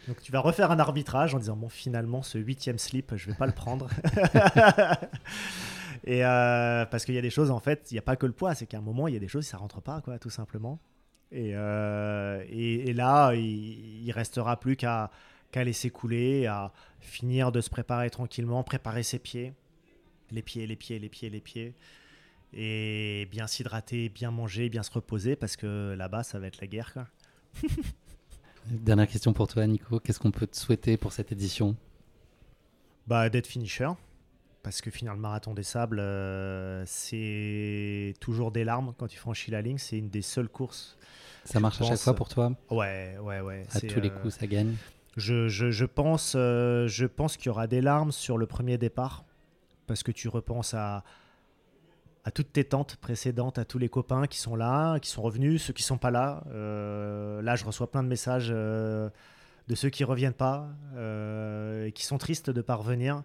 [0.08, 3.36] Donc tu vas refaire un arbitrage en disant bon finalement ce huitième slip je vais
[3.36, 3.90] pas le prendre
[6.04, 8.28] et euh, parce qu'il y a des choses en fait il n'y a pas que
[8.28, 10.20] le poids c'est qu'à un moment il y a des choses ça rentre pas quoi
[10.20, 10.80] tout simplement
[11.32, 15.10] et, et, là il, il restera plus qu'à
[15.56, 19.54] qu'à laisser couler, à finir de se préparer tranquillement, préparer ses pieds,
[20.32, 21.74] les pieds, les pieds, les pieds, les pieds,
[22.52, 26.68] et bien s'hydrater, bien manger, bien se reposer, parce que là-bas, ça va être la
[26.68, 26.92] guerre.
[26.92, 27.08] Quoi.
[28.66, 30.02] Dernière question pour toi, Nico.
[30.02, 31.78] Qu'est-ce qu'on peut te souhaiter pour cette édition?
[33.08, 33.92] Bah, D'être finisher.
[34.62, 39.52] Parce que finalement, le marathon des sables, euh, c'est toujours des larmes quand tu franchis
[39.52, 39.78] la ligne.
[39.78, 40.98] C'est une des seules courses.
[41.46, 42.52] Ça marche à chaque fois pour toi?
[42.72, 43.68] Ouais, ouais, ouais.
[43.72, 44.76] À tous les euh, coups, ça gagne
[45.16, 49.24] je, pense, euh, pense qu'il y aura des larmes sur le premier départ,
[49.88, 51.04] parce que tu repenses à,
[52.34, 55.74] toutes tes tantes précédentes, à tous les copains qui sont là, qui sont revenus, ceux
[55.74, 56.44] qui sont pas là.
[56.48, 59.10] Euh, là, je reçois plein de messages euh,
[59.68, 60.68] de ceux qui reviennent pas
[61.86, 63.24] et qui sont tristes de pas revenir.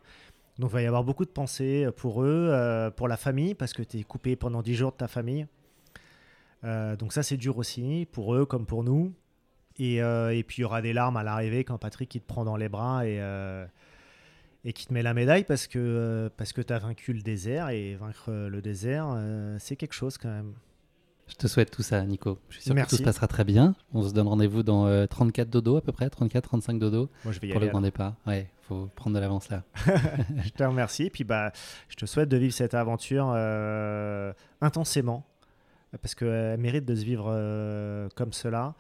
[0.59, 3.83] Donc, il va y avoir beaucoup de pensées pour eux, pour la famille, parce que
[3.83, 5.47] tu es coupé pendant 10 jours de ta famille.
[6.63, 9.15] donc ça, c'est dur aussi, pour eux comme pour nous.
[9.81, 12.45] Euh, et, puis il y aura des larmes à l'arrivée quand Patrick il te prend
[12.45, 13.65] dans les bras et, euh,
[14.65, 17.23] et qui te met la médaille parce que, euh, parce que tu as vaincu le
[17.23, 19.17] désert et vaincre le désert,
[19.59, 20.55] c'est quelque chose quand même.
[21.29, 22.41] Je te souhaite tout ça, Nico.
[22.49, 23.77] Je suis sûr que tout se passera très bien.
[23.95, 27.49] On se donne rendez-vous dans 34 dodo à peu près, 34-35 dodo Moi, je vais
[27.49, 28.17] y pour le grand départ.
[28.27, 29.63] Ouais, faut prendre de l'avance là.
[30.45, 31.09] je te remercie.
[31.09, 31.53] Puis bah,
[31.89, 33.29] je te souhaite de vivre cette aventure
[34.61, 35.25] intensément
[36.03, 38.75] parce qu'elle mérite de se vivre comme cela.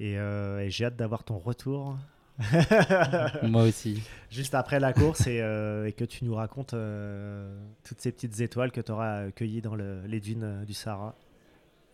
[0.00, 1.96] Euh, et, j'ai hâte d'avoir ton retour.
[3.42, 4.02] Moi aussi.
[4.30, 8.70] Juste après la course et, euh, que tu nous racontes euh, toutes ces petites étoiles
[8.70, 11.16] que tu auras cueillies dans les dunes du Sahara.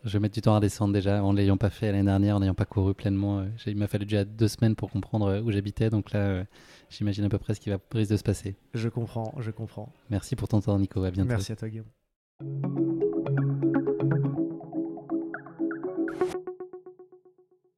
[0.05, 2.39] Je vais mettre du temps à descendre déjà en l'ayant pas fait l'année dernière, en
[2.39, 3.39] n'ayant pas couru pleinement.
[3.39, 6.43] Euh, il m'a fallu déjà deux semaines pour comprendre où j'habitais, donc là, euh,
[6.91, 8.55] j'imagine à peu près ce qui va risque de se passer.
[8.75, 9.91] Je comprends, je comprends.
[10.11, 11.03] Merci pour ton temps, Nico.
[11.03, 11.29] À bientôt.
[11.29, 12.84] Merci à toi, Guillaume.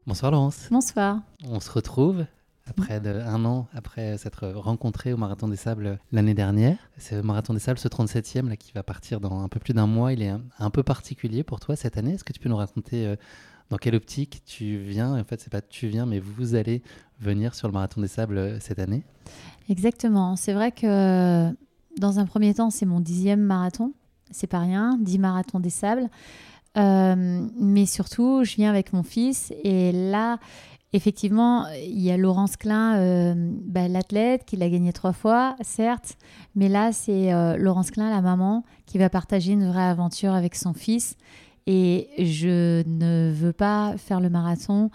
[0.07, 0.69] Bonsoir Laurence.
[0.71, 1.19] Bonsoir.
[1.49, 2.25] On se retrouve
[2.65, 6.77] après de, un an après s'être rencontrés au Marathon des Sables l'année dernière.
[6.95, 9.73] C'est le Marathon des Sables, ce 37e là, qui va partir dans un peu plus
[9.73, 10.13] d'un mois.
[10.13, 12.13] Il est un, peu particulier pour toi cette année.
[12.13, 13.17] Est-ce que tu peux nous raconter euh,
[13.69, 15.19] dans quelle optique tu viens?
[15.19, 16.83] En fait, c'est pas tu viens, mais vous allez
[17.19, 19.03] venir sur le Marathon des Sables euh, cette année
[19.67, 20.37] Exactement.
[20.37, 21.53] C'est vrai que
[21.97, 23.91] dans un premier temps, c'est mon dixième marathon.
[24.31, 26.09] C'est pas rien, dix marathons des Sables.
[26.77, 30.37] Euh, mais surtout, je viens avec mon fils et là,
[30.93, 33.33] Effectivement, il y a Laurence Klein, euh,
[33.65, 36.15] bah, l'athlète, qui l'a gagné trois fois, certes,
[36.55, 40.55] mais là, c'est euh, Laurence Klein, la maman, qui va partager une vraie aventure avec
[40.55, 41.17] son fils.
[41.67, 44.89] Et je ne veux pas faire le marathon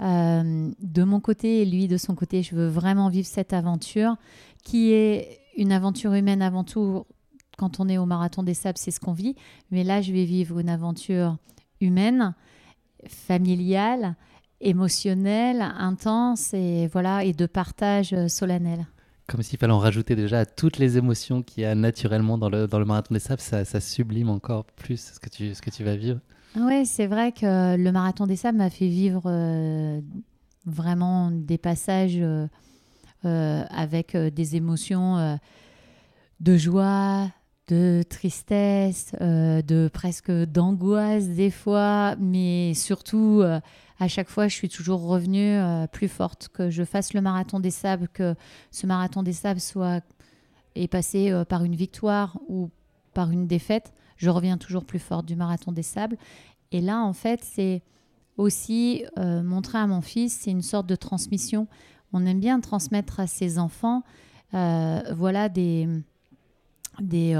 [0.00, 2.42] de mon côté et lui de son côté.
[2.42, 4.16] Je veux vraiment vivre cette aventure
[4.64, 7.06] qui est une aventure humaine avant tout.
[7.56, 9.34] Quand on est au marathon des sables, c'est ce qu'on vit.
[9.70, 11.36] Mais là, je vais vivre une aventure
[11.80, 12.34] humaine,
[13.08, 14.16] familiale
[14.60, 18.86] émotionnel, intense et voilà et de partage euh, solennel.
[19.28, 22.48] Comme s'il fallait en rajouter déjà à toutes les émotions qu'il y a naturellement dans
[22.48, 25.60] le, dans le marathon des sables, ça, ça, sublime encore plus ce que tu, ce
[25.60, 26.20] que tu vas vivre.
[26.54, 30.00] Oui, c'est vrai que le marathon des sables m'a fait vivre euh,
[30.64, 32.46] vraiment des passages euh,
[33.24, 35.38] avec des émotions
[36.38, 37.28] de joie,
[37.68, 43.42] de tristesse, de presque d'angoisse des fois, mais surtout
[43.98, 46.48] à chaque fois, je suis toujours revenue euh, plus forte.
[46.52, 48.34] Que je fasse le marathon des sables, que
[48.70, 50.04] ce marathon des sables soit
[50.74, 52.70] est passé euh, par une victoire ou
[53.14, 56.18] par une défaite, je reviens toujours plus forte du marathon des sables.
[56.72, 57.82] Et là, en fait, c'est
[58.36, 61.66] aussi euh, montrer à mon fils, c'est une sorte de transmission.
[62.12, 64.02] On aime bien transmettre à ses enfants,
[64.52, 65.88] voilà des
[67.00, 67.32] des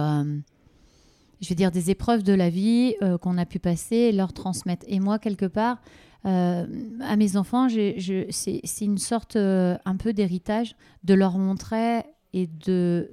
[1.43, 4.87] je vais dire des épreuves de la vie qu'on a pu passer leur transmettre.
[4.89, 5.79] Et moi, quelque part,
[6.27, 6.67] euh,
[7.03, 12.03] à mes enfants, c'est une sorte euh, un peu d'héritage de leur montrer
[12.33, 13.11] et de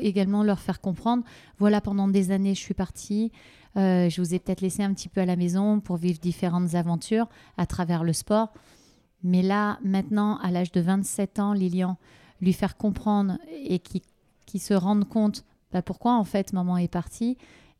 [0.00, 1.24] également leur faire comprendre,
[1.58, 3.32] voilà, pendant des années, je suis partie,
[3.76, 6.74] euh, je vous ai peut-être laissé un petit peu à la maison pour vivre différentes
[6.74, 7.28] aventures
[7.58, 8.52] à travers le sport.
[9.22, 11.96] Mais là, maintenant, à l'âge de 27 ans, Lilian,
[12.40, 14.02] lui faire comprendre et qui,
[14.46, 15.44] qui se rende compte
[15.74, 17.36] bah, pourquoi en fait maman est partie,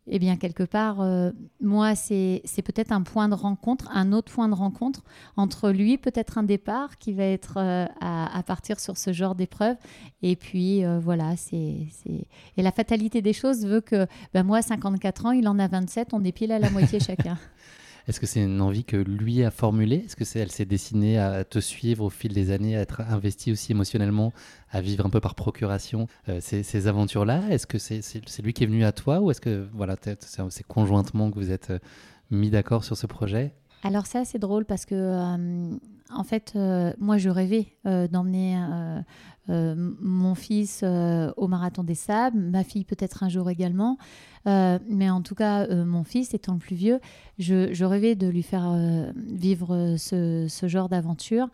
[0.06, 1.30] eh bien, quelque part, euh,
[1.62, 5.02] moi, c'est peut-être un point de rencontre, un autre point de rencontre
[5.36, 9.76] entre lui, peut-être un départ qui va être euh, à, partir sur ce genre d'épreuve.
[10.20, 11.86] Et puis, euh, voilà, c'est.
[12.56, 16.08] Et la fatalité des choses veut que, ben, moi, 54 ans, il en a 27,
[16.12, 17.38] on est pile à la moitié chacun.
[18.06, 20.02] Est-ce que c'est une envie que lui a formulée?
[20.04, 23.00] Est-ce que c'est elle s'est dessinée à te suivre au fil des années, à être
[23.00, 24.32] investie aussi émotionnellement,
[24.70, 27.42] à vivre un peu par procuration euh, ces, aventures-là?
[27.50, 31.30] Est-ce que c'est lui qui est venu à toi ou est-ce que voilà, c'est conjointement
[31.30, 31.78] que vous êtes euh,
[32.30, 33.52] mis d'accord sur ce projet?
[33.84, 35.76] Alors c'est drôle parce que, euh,
[36.10, 36.56] en fait,
[36.98, 38.58] moi, je rêvais d'emmener
[39.48, 43.98] mon fils au Marathon des Sables, ma fille peut-être un jour également.
[44.46, 47.00] Euh, mais en tout cas, euh, mon fils étant le plus vieux,
[47.38, 51.48] je, rêvais de lui faire euh, vivre ce, genre d'aventure.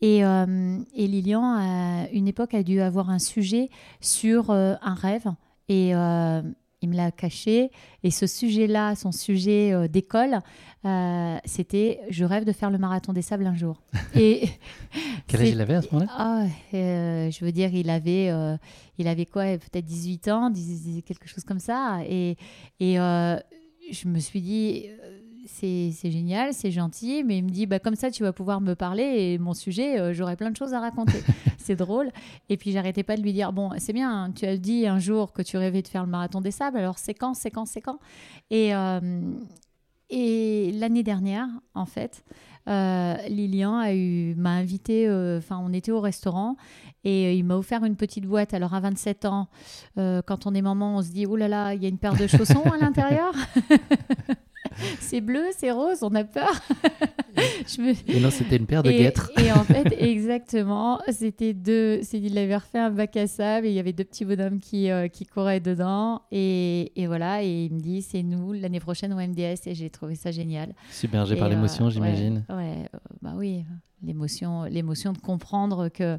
[0.00, 3.68] Et, et, Lilian, à une époque, a dû avoir un sujet
[4.00, 5.26] sur un rêve.
[5.68, 5.92] Et
[6.80, 7.70] il me l'a caché.
[8.02, 10.40] Et ce sujet-là, son sujet euh, d'école,
[10.84, 13.82] euh, c'était je rêve de faire le marathon des sables un jour.
[14.14, 14.48] Et
[15.26, 16.12] Quel âge il avait à ce moment-là?
[16.16, 18.32] Ah, euh, Je veux dire, il avait,
[18.98, 20.52] il avait quoi Peut-être 18 ans,
[21.04, 22.00] quelque chose comme ça.
[22.08, 22.36] Et,
[22.80, 24.86] et je me suis dit
[25.48, 28.74] c'est génial, c'est gentil, mais il me dit, bah, comme ça, tu vas pouvoir me
[28.74, 31.18] parler et mon sujet, euh, j'aurai plein de choses à raconter.
[31.58, 32.10] c'est drôle.
[32.48, 35.32] Et puis, j'arrêtais pas de lui dire, bon, c'est bien, tu as dit un jour
[35.32, 37.80] que tu rêvais de faire le marathon des sables, alors c'est quand, c'est quand, c'est
[37.80, 37.98] quand?
[38.50, 39.20] Et, euh,
[40.10, 42.24] et l'année dernière, en fait,
[42.68, 46.56] euh, Lilian a eu m'a invité, enfin, on était au restaurant
[47.04, 48.52] et il m'a offert une petite boîte.
[48.52, 49.48] Alors, à 27 ans,
[49.96, 52.16] quand on est maman, on se dit, oh là là, il y a une paire
[52.16, 53.32] de chaussons à l'intérieur?
[55.00, 56.50] c'est bleu, c'est rose, on a peur.
[58.08, 59.30] Et non, c'était une paire de guêtres.
[59.38, 62.00] Et en fait, exactement, c'était deux.
[62.12, 64.90] Il avait refait un bac à sable et il y avait deux petits bonhommes qui,
[64.90, 66.22] euh, qui couraient dedans.
[66.32, 69.90] Et, et, voilà, et il me dit c'est nous l'année prochaine au MDS et j'ai
[69.90, 70.74] trouvé ça génial.
[70.90, 72.44] Submergé par l'émotion, euh, j'imagine.
[72.48, 73.64] Ouais, euh, bah oui,
[74.02, 76.18] l'émotion, l'émotion de comprendre que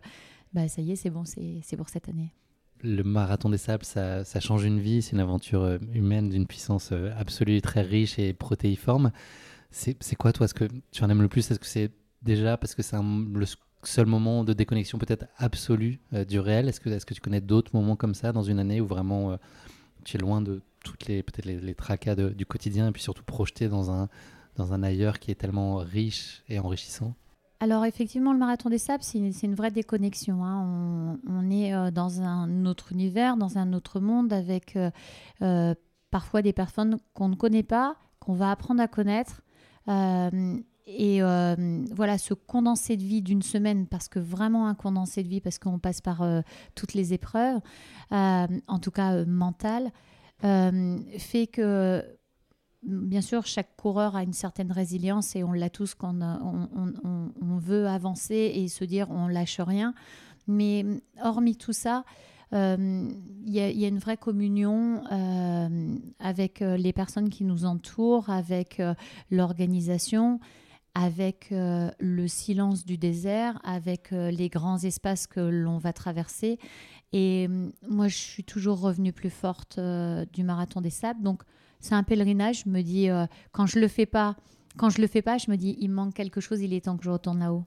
[0.53, 2.34] bah ça y est, c'est bon, c'est pour cette année
[2.82, 5.01] le marathon des sables, ça, change une vie.
[5.01, 9.11] C'est une aventure euh, humaine d'une puissance euh, absolue, très riche et protéiforme.
[9.71, 11.51] C'est quoi, toi, ce que tu en aimes le plus?
[11.51, 11.91] Est-ce que c'est
[12.23, 13.45] déjà parce que c'est le
[13.84, 16.67] seul moment de déconnexion peut-être absolue euh, du réel?
[16.67, 19.38] Est-ce que, tu connais d'autres moments comme ça dans une année où vraiment
[20.05, 23.91] tu es loin de toutes les les, tracas du quotidien et puis surtout projeté dans
[23.91, 24.09] un,
[24.55, 27.13] dans un ailleurs qui est tellement riche et enrichissant?
[27.60, 30.45] Alors effectivement, le marathon des sables, c'est une, vraie déconnexion.
[30.45, 31.20] Hein.
[31.28, 34.78] On, est euh, dans un autre univers, dans un autre monde, avec
[36.12, 39.41] parfois des personnes qu'on ne connaît pas, qu'on va apprendre à connaître.
[40.91, 41.55] Et euh,
[41.91, 45.60] voilà, ce condensé de vie d'une semaine, parce que vraiment un condensé de vie, parce
[45.60, 46.41] qu'on passe par euh,
[46.74, 47.60] toutes les épreuves,
[48.12, 49.91] euh, en tout cas mentales,
[50.41, 52.03] fait que,
[52.84, 57.88] bien sûr, chaque coureur a une certaine résilience et on l'a tous quand on, veut
[57.88, 59.93] avancer et se dire on lâche rien.
[60.47, 60.86] Mais
[61.21, 62.03] hormis tout ça,
[62.51, 63.13] il
[63.45, 65.03] y, a une vraie communion
[66.19, 68.82] avec les personnes qui nous entourent, avec
[69.30, 70.39] l'organisation
[70.95, 76.59] avec euh, le silence du désert, avec euh, les grands espaces que l'on va traverser.
[77.13, 77.47] Et
[77.88, 81.21] moi, je suis toujours revenue plus forte euh, du marathon des sables.
[81.23, 81.43] Donc,
[81.80, 82.63] c'est un pèlerinage.
[82.65, 83.09] Je me dis,
[83.51, 84.36] quand je le fais pas,
[84.77, 86.61] quand je le fais pas, je me dis, il manque quelque chose.
[86.61, 87.65] Il est temps que je retourne là-haut.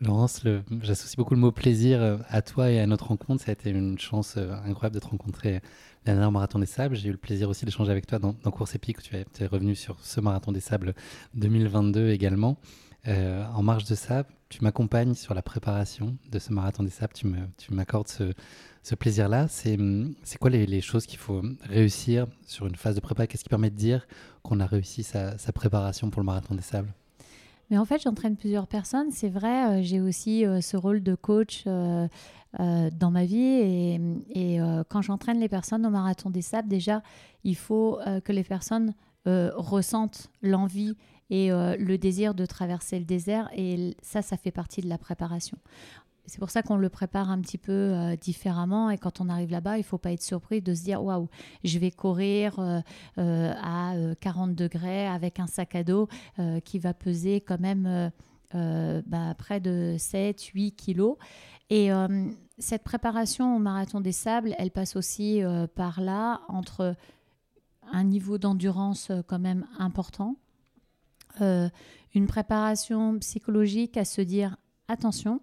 [0.00, 0.42] Laurence,
[0.82, 3.44] j'associe beaucoup le mot plaisir à toi et à notre rencontre.
[3.44, 5.60] Ça a été une chance incroyable de te rencontrer
[6.06, 6.96] la dernière marathon des sables.
[6.96, 9.74] J'ai eu le plaisir aussi d'échanger avec toi dans, dans Course Épique, tu es, revenu
[9.74, 10.94] sur ce marathon des sables
[11.34, 12.58] 2022 également.
[13.06, 17.12] Euh, en marge de ça, tu m'accompagnes sur la préparation de ce marathon des sables.
[17.12, 19.48] Tu m'accordes ce, plaisir-là.
[19.48, 19.76] C'est
[20.38, 23.26] quoi les, choses qu'il faut réussir sur une phase de prépa?
[23.26, 24.06] Qu'est-ce qui permet de dire
[24.44, 26.92] qu'on a réussi sa, préparation pour le marathon des sables?
[27.68, 29.10] Mais en fait, j'entraîne plusieurs personnes.
[29.10, 32.06] C'est vrai, euh, j'ai aussi euh, ce rôle de coach euh,
[32.56, 33.98] dans ma vie.
[34.30, 37.02] Et, quand j'entraîne les personnes au marathon des sables, déjà,
[37.42, 38.94] il faut que les personnes
[39.26, 40.94] ressentent l'envie
[41.30, 43.48] et le désir de traverser le désert.
[43.56, 45.58] Et ça, ça fait partie de la préparation.
[46.26, 48.90] C'est pour ça qu'on le prépare un petit peu différemment.
[48.90, 51.28] Et quand on arrive là-bas, il ne faut pas être surpris de se dire waouh,
[51.64, 52.58] je vais courir
[53.16, 56.08] à 40 degrés avec un sac à dos
[56.64, 58.10] qui va peser quand même
[58.52, 61.16] bah, près de 7-8 kilos.
[61.70, 66.94] Et euh, cette préparation au marathon des sables, elle passe aussi euh, par là, entre
[67.92, 70.36] un niveau d'endurance euh, quand même important,
[71.40, 74.56] une préparation psychologique à se dire
[74.88, 75.40] attention,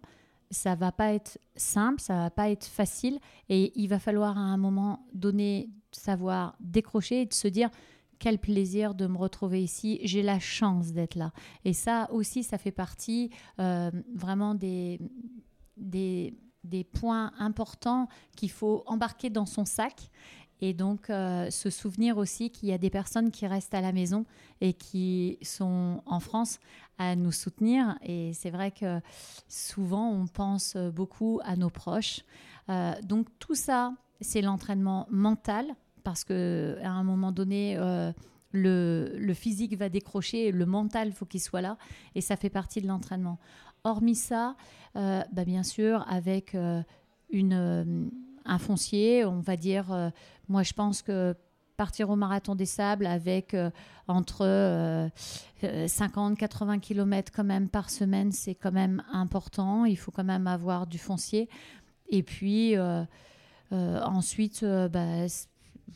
[0.50, 3.20] ça va pas être simple, ça va pas être facile,
[3.50, 7.70] et il va falloir à un moment donné savoir décrocher et de se dire
[8.20, 11.32] quel plaisir de me retrouver ici, j'ai la chance d'être là.
[11.66, 15.00] Et ça aussi, ça fait partie vraiment des,
[15.76, 20.10] des, points importants qu'il faut embarquer dans son sac.
[20.62, 23.91] Et donc, euh, se souvenir aussi qu'il y a des personnes qui restent à la
[23.91, 24.26] maison
[24.62, 26.59] et qui sont en France
[26.99, 27.97] à nous soutenir.
[28.03, 28.99] Et c'est vrai que
[29.47, 32.22] souvent, on pense beaucoup à nos proches.
[32.70, 35.66] Euh, donc, tout ça, c'est l'entraînement mental,
[36.03, 38.12] parce qu'à un moment donné, euh,
[38.51, 41.78] le, physique va décrocher, le mental, faut qu'il soit là.
[42.14, 43.39] Et ça fait partie de l'entraînement.
[43.84, 44.55] Hormis ça,
[44.93, 46.55] bah, bien sûr, avec
[47.32, 48.12] une,
[48.46, 50.12] un foncier, on va dire,
[50.48, 51.36] moi je pense que
[51.78, 53.56] partir au marathon des sables avec
[54.08, 55.10] entre
[55.62, 59.86] 50-80 km quand même par semaine, c'est quand même important.
[59.86, 61.50] Il faut quand même avoir du foncier.
[62.10, 62.76] Et puis
[63.72, 65.28] ensuite, bah,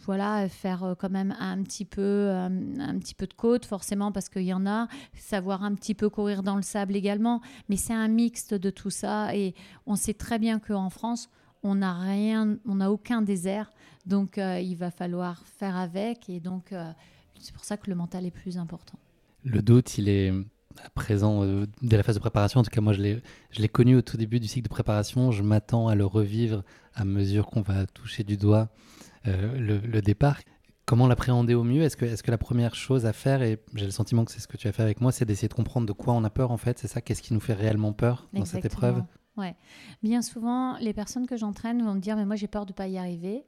[0.03, 2.47] voilà, faire euh, quand même un petit peu, euh,
[2.79, 6.09] un petit peu de côte, forcément, parce qu'il y en a, savoir un petit peu
[6.09, 7.41] courir dans le sable également.
[7.69, 9.35] Mais c'est un mixte de tout ça.
[9.35, 11.29] Et on sait très bien qu'en France,
[11.65, 13.71] on n'a rien, on n'a aucun désert.
[14.05, 16.29] Donc, euh, il va falloir faire avec.
[16.29, 16.73] Et donc,
[17.39, 18.99] c'est pour ça que le mental est plus important.
[19.43, 20.31] Le doute, il est
[20.93, 21.43] présent
[21.81, 22.59] dès la phase de préparation.
[22.59, 25.31] En tout cas, moi, je l'ai connu au tout début du cycle de préparation.
[25.31, 26.63] Je m'attends à le revivre
[26.93, 28.69] à mesure qu'on va toucher du doigt
[29.27, 30.39] euh, le, départ.
[30.85, 31.81] Comment l'appréhender au mieux?
[31.81, 34.39] Est-ce que, est que la première chose à faire, et j'ai le sentiment que c'est
[34.39, 36.29] ce que tu as fait avec moi, c'est d'essayer de comprendre de quoi on a
[36.29, 37.01] peur en fait C'est ça?
[37.01, 39.03] Qu'est-ce qui nous fait réellement peur dans cette épreuve?
[39.37, 39.55] Ouais.
[40.01, 42.75] Bien souvent, les personnes que j'entraîne vont me dire Mais moi, j'ai peur de ne
[42.75, 43.43] pas y arriver.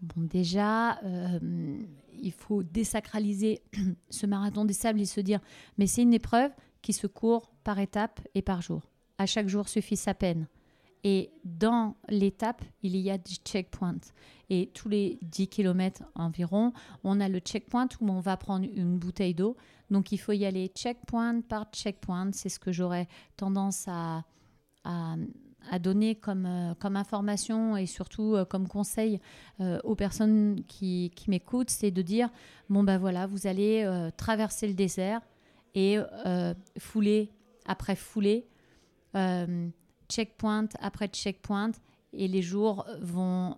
[0.00, 1.78] Bon, déjà, euh,
[2.20, 3.62] il faut désacraliser
[4.10, 5.40] ce marathon des sables et se dire
[5.78, 6.50] Mais c'est une épreuve
[6.82, 8.82] qui se court par étapes et par jour.
[9.18, 10.48] À chaque jour suffit sa peine.
[11.04, 14.12] Et dans l'étape, il y a des checkpoints.
[14.50, 18.98] Et tous les 10 km environ, on a le checkpoint où on va prendre une
[18.98, 19.56] bouteille d'eau.
[19.90, 22.30] Donc il faut y aller checkpoint par checkpoint.
[22.32, 24.24] C'est ce que j'aurais tendance à,
[24.84, 29.20] à, donner comme, euh, comme information et surtout euh, comme conseil
[29.60, 31.70] euh, aux personnes qui, m'écoutent.
[31.70, 32.28] C'est de dire,
[32.68, 35.20] bon ben voilà, vous allez traverser le désert.
[35.74, 35.98] et
[36.78, 37.30] foulée
[37.64, 38.46] après foulée,
[40.08, 41.72] checkpoint après checkpoint,
[42.12, 43.56] et les jours vont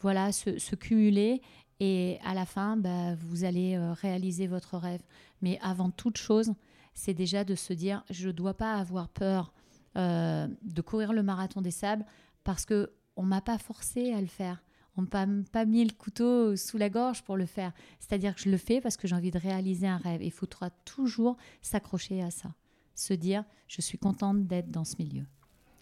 [0.00, 1.42] voilà, se, cumuler.
[1.80, 5.02] Et à la fin, bah, vous allez réaliser votre rêve.
[5.42, 6.52] Mais avant toute chose,
[6.94, 9.52] c'est déjà de se dire, je ne dois pas avoir peur
[9.94, 12.04] de courir le marathon des sables
[12.44, 14.62] parce que on m'a pas forcé à le faire.
[14.96, 17.72] On m'a pas mis le couteau sous la gorge pour le faire.
[17.98, 20.22] C'est-à-dire que je le fais parce que j'ai envie de réaliser un rêve.
[20.22, 22.54] Il faudra toujours s'accrocher à ça.
[22.94, 25.24] Se dire, je suis contente d'être dans ce milieu.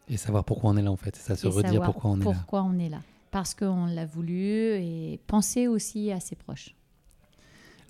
[0.09, 1.17] Et savoir pourquoi on est là, en fait.
[1.17, 2.33] Ça se redire pourquoi on est là.
[2.33, 3.01] Pourquoi on est là.
[3.31, 6.75] Parce qu'on l'a voulu et penser aussi à ses proches.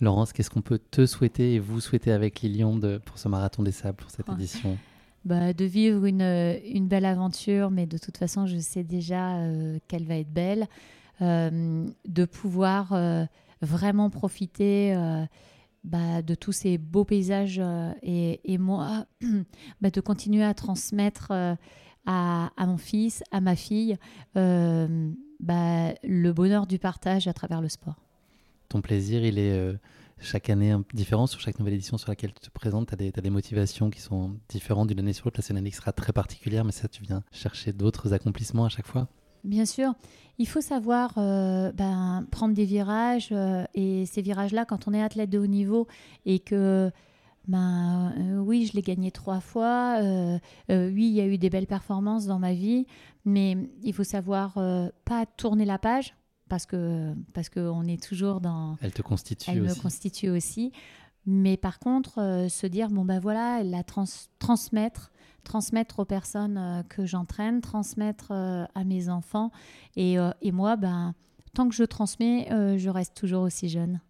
[0.01, 3.63] Laurence, qu'est-ce qu'on peut te souhaiter et vous souhaiter avec Lilian de, pour ce marathon
[3.63, 4.79] des sables, pour cette édition?
[5.25, 6.23] Bah, de vivre une,
[6.65, 10.67] une, belle aventure, mais de toute façon, je sais déjà euh, qu'elle va être belle.
[11.21, 13.27] Euh, de pouvoir euh,
[13.61, 14.97] vraiment profiter
[15.85, 17.61] bah, de tous ces beaux paysages
[18.03, 19.05] et, et, moi,
[19.83, 21.57] bah, de continuer à transmettre à,
[22.57, 23.99] à, mon fils, à ma fille,
[24.35, 25.13] le
[26.33, 27.97] bonheur du partage à travers le sport.
[28.71, 29.75] Ton plaisir, il est
[30.21, 32.89] chaque année différent sur chaque nouvelle édition sur laquelle tu te présentes.
[32.89, 35.41] Tu as, des motivations qui sont différentes d'une année sur l'autre.
[35.51, 39.09] Année qui sera très particulière, mais ça, tu viens chercher d'autres accomplissements à chaque fois
[39.45, 39.95] Bien sûr.
[40.39, 43.31] Il faut savoir euh, ben, prendre des virages.
[43.33, 45.87] Euh, et ces virages-là, quand on est athlète de haut niveau
[46.27, 46.91] et que
[47.49, 49.99] ben euh, oui, je l'ai gagné trois fois.
[50.01, 52.87] oui, il y a eu des belles performances dans ma vie,
[53.25, 54.55] mais il faut savoir
[55.05, 56.15] pas tourner la page
[56.51, 58.77] parce que parce qu'on est toujours dans.
[58.83, 59.79] Elle te constitue elle aussi.
[59.79, 60.73] me constitue aussi.
[61.25, 63.83] Mais par contre, euh, se dire bon ben voilà, la
[64.39, 65.13] transmettre,
[65.45, 69.51] transmettre aux personnes euh, que j'entraîne, transmettre euh, à mes enfants,
[69.97, 71.15] et, et, moi ben
[71.55, 72.49] tant que je transmets,
[72.79, 74.01] je reste toujours aussi jeune.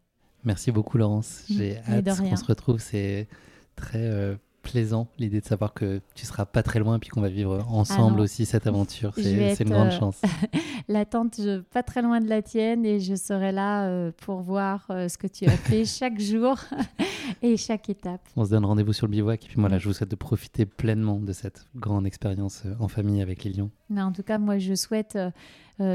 [0.45, 1.45] Merci beaucoup Laurence.
[1.49, 2.81] J'ai hâte qu'on se retrouve.
[2.81, 3.29] C'est
[3.77, 7.67] très plaisant l'idée de savoir que tu seras pas très loin puis qu'on va vivre
[7.71, 9.13] ensemble aussi cette aventure.
[9.15, 10.21] C'est une grande euh, chance.
[10.89, 11.41] L'attente,
[11.73, 15.19] pas très loin de la tienne et je serai là euh, pour voir euh, ce
[15.19, 16.59] que tu as fait chaque jour
[17.43, 18.21] et chaque étape.
[18.37, 20.17] On se donne rendez-vous sur le bivouac et puis moi là je vous souhaite de
[20.17, 23.71] profiter pleinement de cette grande expérience en famille avec les lions.
[23.97, 25.19] en tout cas, moi je souhaite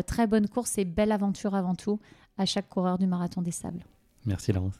[0.07, 1.99] très bonne course et belle aventure avant tout
[2.37, 3.83] à chaque coureur du marathon des sables.
[4.25, 4.79] Merci Laurence.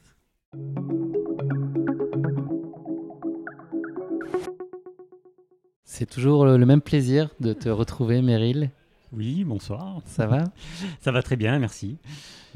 [5.88, 8.70] C'est toujours le même plaisir de te retrouver, Meryl.
[9.12, 10.02] Oui, bonsoir.
[10.04, 10.42] Ça va?
[11.00, 11.96] Ça va très bien, merci.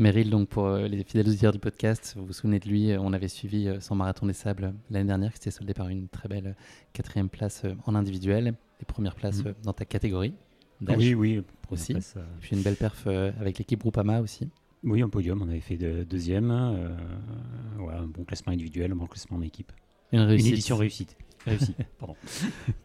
[0.01, 2.99] Meryl, donc pour euh, les fidèles auditeurs du podcast, vous vous souvenez de lui, euh,
[3.01, 6.09] on avait suivi euh, son marathon des sables l'année dernière, qui s'était soldé par une
[6.09, 6.57] très belle
[6.93, 9.55] quatrième place en individuel, et première place mhm.
[9.63, 10.35] dans ta catégorie.
[10.81, 11.41] Oui, oui.
[11.71, 11.93] Aussi.
[11.93, 11.99] et
[12.41, 14.49] puis une belle perf avec l'équipe Groupama aussi.
[14.83, 16.51] Oui, un podium, on avait fait de, deuxième.
[16.51, 19.71] un bon classement individuel, un bon classement en équipe.
[20.11, 20.49] Une, réussite.
[20.49, 21.17] une édition réussite.
[21.47, 22.17] Réussi, pardon.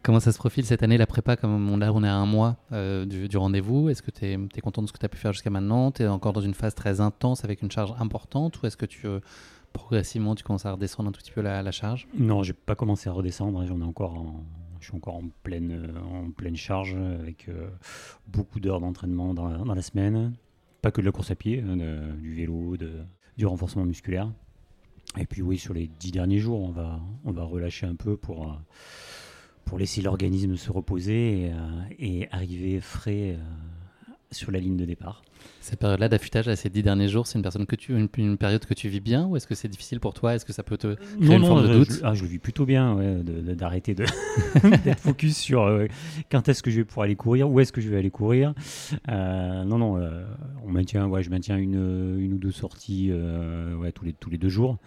[0.01, 2.25] Comment ça se profile cette année, la prépa Comme on, là, on est à un
[2.25, 3.89] mois euh, du, rendez-vous?
[3.89, 5.91] Est-ce que tu es, content de ce que tu as pu faire jusqu'à maintenant?
[5.91, 8.85] Tu es encore dans une phase très intense avec une charge importante Ou est-ce que
[8.85, 9.19] tu, euh,
[9.73, 12.07] progressivement, tu commences à redescendre un tout petit peu la, charge?
[12.17, 13.65] Non, j'ai pas commencé à redescendre.
[13.65, 14.25] J'en ai encore
[14.79, 17.49] je suis encore en pleine, euh, en pleine charge avec
[18.27, 20.33] beaucoup d'heures d'entraînement dans, dans, la semaine.
[20.81, 21.75] Pas que de la course à pied, hein,
[22.21, 22.91] du vélo, de,
[23.37, 24.31] du renforcement musculaire.
[25.17, 28.17] Et puis oui, sur les dix derniers jours, on va, on va relâcher un peu
[28.17, 28.55] pour, euh,
[29.63, 33.43] pour laisser l'organisme se reposer et, euh, et arriver frais euh,
[34.31, 35.23] sur la ligne de départ.
[35.61, 38.73] Cette période-là d'affûtage, ces dix derniers jours, c'est une, personne que tu, une, période que
[38.73, 40.35] tu vis bien ou est-ce que c'est difficile pour toi?
[40.35, 41.91] Est-ce que ça peut te créer une forme de doute?
[41.91, 44.05] je, ah, je le vis plutôt bien, d'arrêter de,
[44.83, 45.87] d'être focus sur
[46.31, 48.53] quand est-ce que je vais pouvoir aller courir, où est-ce que je vais aller courir.
[49.07, 49.99] non, non,
[50.65, 54.37] on maintient, ouais, je maintiens une, une ou deux sorties ouais, tous, les, tous les
[54.37, 54.77] deux jours.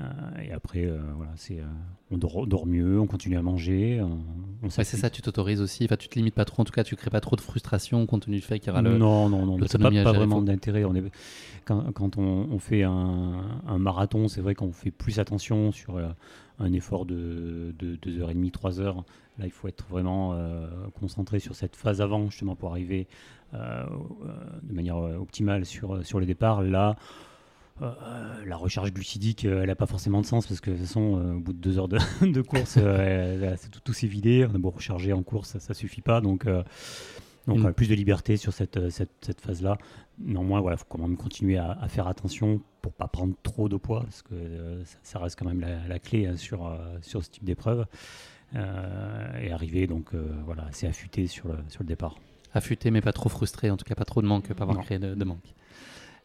[0.00, 1.64] Euh, et après, euh, voilà, c'est, euh,
[2.10, 4.00] on dort, mieux, on continue à manger.
[4.62, 5.84] On, c'est ça, tu t'autorises aussi.
[5.84, 6.62] Enfin, tu te limites pas trop.
[6.62, 8.70] En tout cas, tu crées pas trop de frustration compte tenu du fait qu'il y
[8.70, 8.96] aura le.
[8.96, 9.58] Non, non, non.
[9.66, 10.84] C'est pas, pas vraiment d'intérêt.
[10.84, 11.02] On est,
[11.64, 16.00] quand, quand on, fait un, un marathon, c'est vrai qu'on fait plus attention sur
[16.58, 18.96] un effort de, de 2h30, 3h.
[19.38, 20.36] Là, il faut être vraiment
[20.98, 23.06] concentré sur cette phase avant, justement, pour arriver
[23.52, 26.62] de manière optimale sur, sur le départ.
[26.62, 26.96] Là,
[27.82, 30.86] euh, la recharge glucidique, euh, elle n'a pas forcément de sens parce que de toute
[30.86, 31.98] façon, euh, au bout de deux heures de,
[32.42, 34.46] course, tout, tout s'est vidé.
[34.50, 36.20] On a beau recharger en course, ça, ne suffit pas.
[36.20, 36.46] Donc,
[37.46, 37.72] donc mm.
[37.72, 39.78] plus de liberté sur cette, cette, phase-là.
[40.18, 43.76] Néanmoins, il voilà, faut quand même continuer à, faire attention pour pas prendre trop de
[43.76, 44.34] poids parce que
[45.02, 47.86] ça, reste quand même la, clé hein, sur, sur ce type d'épreuve.
[48.54, 50.14] et arriver donc
[50.44, 52.18] voilà, assez affûté sur le, sur le départ.
[52.52, 54.98] Affûté mais pas trop frustré, en tout cas pas trop de manque, pas avoir créé
[54.98, 55.54] de manque.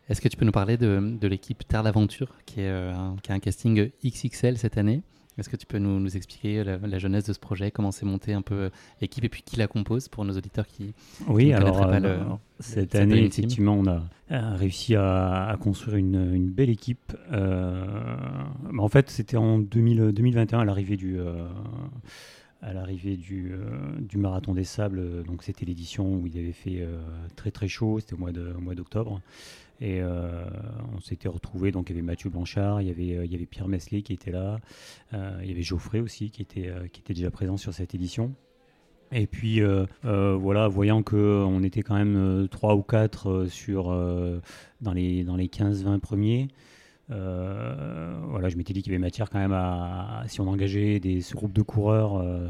[0.09, 2.93] Est-ce que tu peux nous parler de, de l'équipe Terre d'Aventure, qui, euh,
[3.23, 5.01] qui, a un casting XXL cette année?
[5.37, 8.31] Est-ce que tu peux nous, nous expliquer la, jeunesse de ce projet, comment c'est monté
[8.31, 8.69] un peu
[9.01, 10.93] l'équipe et puis qui la compose pour nos auditeurs qui
[11.27, 17.11] Oui, alors cette année, effectivement, on a réussi à, construire une, une, belle équipe.
[17.33, 21.19] en fait, c'était en 2021 à l'arrivée du
[22.65, 25.23] à l'arrivée du, euh, du, Marathon des Sables.
[25.23, 26.97] Donc c'était l'édition où il avait fait euh,
[27.35, 29.21] très très chaud, c'était au mois d'octobre.
[29.81, 30.45] Et euh,
[30.95, 33.45] on s'était retrouvés, donc il y avait Mathieu Blanchard, il y avait, il y avait
[33.45, 34.59] Pierre Mesley qui était là,
[35.11, 38.33] il y avait Geoffrey aussi qui était, qui était déjà présent sur cette édition.
[39.11, 39.61] Et puis
[40.03, 43.89] voilà, voyant qu'on était quand même 3 ou 4 sur,
[44.81, 46.47] dans les, dans les 15-20 premiers,
[47.11, 50.99] euh, voilà, je m'étais dit qu'il y avait matière quand même à, si on engageait
[50.99, 52.49] des, ce groupe de coureurs, euh,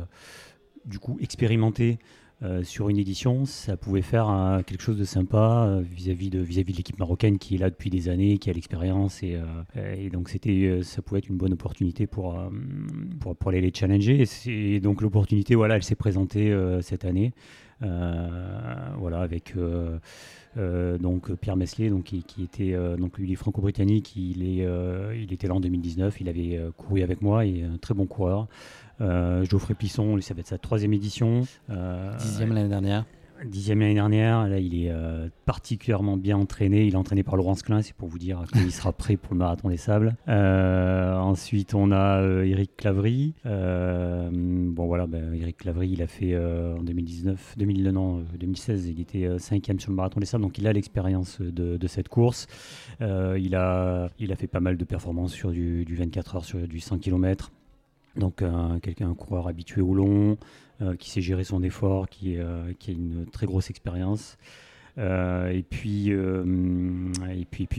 [0.86, 2.00] du coup expérimentés
[2.44, 6.78] euh, sur une édition, ça pouvait faire quelque chose de sympa vis-à-vis de, vis-à-vis de
[6.78, 9.40] l'équipe marocaine qui est là depuis des années, qui a l'expérience et,
[9.76, 12.38] et, donc c'était, ça pouvait être une bonne opportunité pour,
[13.20, 14.26] pour, aller les challenger.
[14.48, 17.34] Et, donc l'opportunité, voilà, elle s'est présentée cette année,
[17.80, 19.54] voilà, avec
[20.58, 25.48] euh, donc Pierre Meslier, donc, qui, était euh, donc lui, franco-britannique, il, euh, il était
[25.48, 28.48] là en 2019, il avait couru avec moi, est un très bon coureur.
[29.00, 31.44] Geoffrey Pisson, lui, ça va être sa troisième édition.
[32.20, 33.06] Dixième l'année dernière.
[33.44, 36.86] Dixième l'année dernière, là il est euh, particulièrement bien entraîné.
[36.86, 39.40] Il est entraîné par Laurence Klein, c'est pour vous dire qu'il sera prêt pour le
[39.40, 40.16] marathon des sables.
[40.30, 43.34] Euh, ensuite, on a euh, Eric Clavry.
[43.44, 49.92] bon voilà, ben, Eric Clavry, il a fait en 2019, 2016, il était cinquième sur
[49.92, 52.48] le marathon des sables, donc il a l'expérience de, cette course.
[53.02, 56.68] il, a, il a fait pas mal de performances sur du, du 24 heures, sur
[56.68, 57.52] du 100 km.
[58.16, 58.44] Donc
[58.82, 60.38] quelqu'un, un coureur habitué au long,
[60.82, 64.38] euh, qui sait gérer son effort, qui, euh, a une très grosse expérience.
[64.98, 66.12] Euh, et puis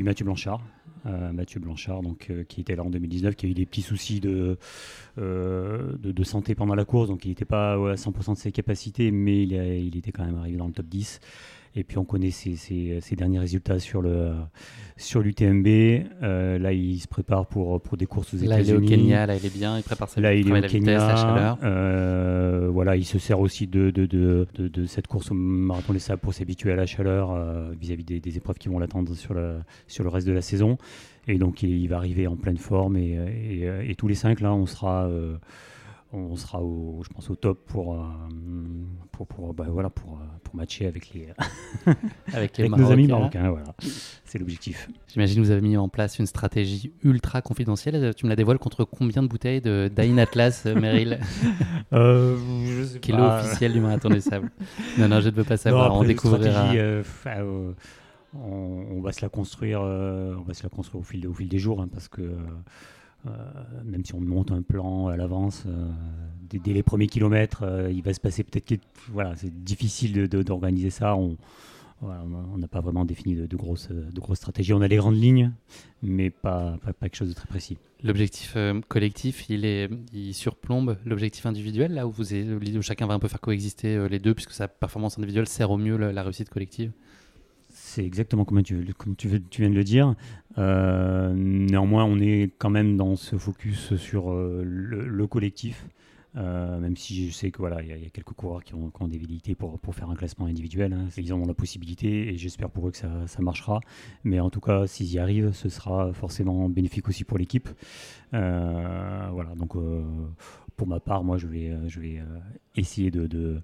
[0.03, 0.63] Mathieu Blanchard,
[1.05, 4.57] Mathieu Blanchard, donc, qui était là en 2019, qui a eu des petits soucis de,
[6.25, 9.53] santé pendant la course, donc il n'était pas à 100% de ses capacités, mais il,
[9.53, 11.21] il, était quand même arrivé dans le top 10.
[11.77, 14.33] Et puis on connaît ses, derniers résultats sur le
[14.97, 15.67] sur l'UTMB.
[16.23, 18.49] Euh, là, il se prépare pour pour des courses aux États-Unis.
[18.49, 19.27] Là, il est au Kenya.
[19.27, 19.77] Là, il est bien.
[19.77, 20.97] Il prépare sa Là, il est au Kenya.
[20.97, 21.59] la chaleur.
[21.63, 25.99] Euh, voilà, il se sert aussi de de, de, de, cette course au marathon des
[25.99, 29.35] sables pour s'habituer à la chaleur euh, vis-à-vis des, des, épreuves qui vont l'attendre sur
[29.35, 30.79] le sur le reste de la saison.
[31.29, 32.97] Et donc, il, va arriver en pleine forme.
[32.97, 33.19] Et,
[33.51, 35.11] et, et tous les cinq là, on sera
[36.17, 37.99] on sera au, je pense au top pour euh,
[39.13, 41.29] pour, pour, bah, voilà pour, euh, pour matcher avec les
[42.33, 43.51] avec, les nos amis marocains.
[43.51, 43.75] voilà.
[44.25, 44.89] C'est l'objectif.
[45.09, 48.15] J'imagine que vous avez mis en place une stratégie ultra confidentielle.
[48.15, 51.21] Tu me la dévoiles contre combien de bouteilles de Dain Atlas euh, Meryl
[51.93, 52.37] euh,
[52.67, 54.51] je sais qui est l'eau officielle du marathon des sables.
[54.99, 55.95] Non non je ne veux pas savoir.
[55.95, 56.73] On découvrira.
[58.35, 61.59] on, va se la construire on va se la construire au fil, au fil des
[61.59, 62.37] jours hein, parce que euh,
[63.85, 65.89] même si on monte un plan à l'avance, euh,
[66.51, 71.17] dès, les premiers kilomètres, euh, il va se passer peut-être voilà, c'est difficile d'organiser ça.
[71.17, 71.37] On,
[72.03, 74.75] n'a pas vraiment défini de, grosses, de grosses stratégies.
[74.75, 75.53] On a les grandes lignes,
[76.03, 77.79] mais pas, pas, quelque chose de très précis.
[78.03, 78.55] L'objectif
[78.89, 83.29] collectif, il, est, il surplombe l'objectif individuel, là où, vous où chacun va un peu
[83.29, 86.93] faire coexister les deux, puisque sa performance individuelle sert au mieux la réussite collective?
[87.97, 90.15] C'est exactement comme tu, viens de le dire.
[90.59, 95.87] Euh, néanmoins, on est quand même dans ce focus sur euh, le, collectif.
[96.37, 99.17] Euh, même si je sais que voilà, il y, a quelques coureurs qui ont, des
[99.17, 100.93] velléités pour, faire un classement individuel.
[100.93, 101.09] Hein.
[101.17, 103.09] Ils en ont la possibilité et j'espère pour eux que ça,
[103.41, 103.81] marchera.
[104.25, 107.71] Mais en tout cas, s'ils y arrivent, ce sera forcément bénéfique aussi pour l'équipe.
[108.33, 109.75] voilà, donc
[110.77, 112.23] pour ma part, moi, je vais,
[112.75, 113.63] essayer de,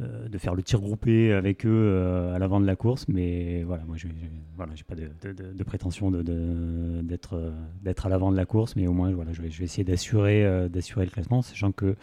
[0.00, 3.06] de faire le tir groupé avec eux euh, à l'avant de la course.
[3.08, 4.14] Mais voilà, moi, je n'ai
[4.56, 8.92] voilà, pas de, de, prétention d'être euh, d'être à l'avant de la course, mais au
[8.92, 11.96] moins, voilà, je vais, je vais essayer d'assurer d'assurer le classement, sachant que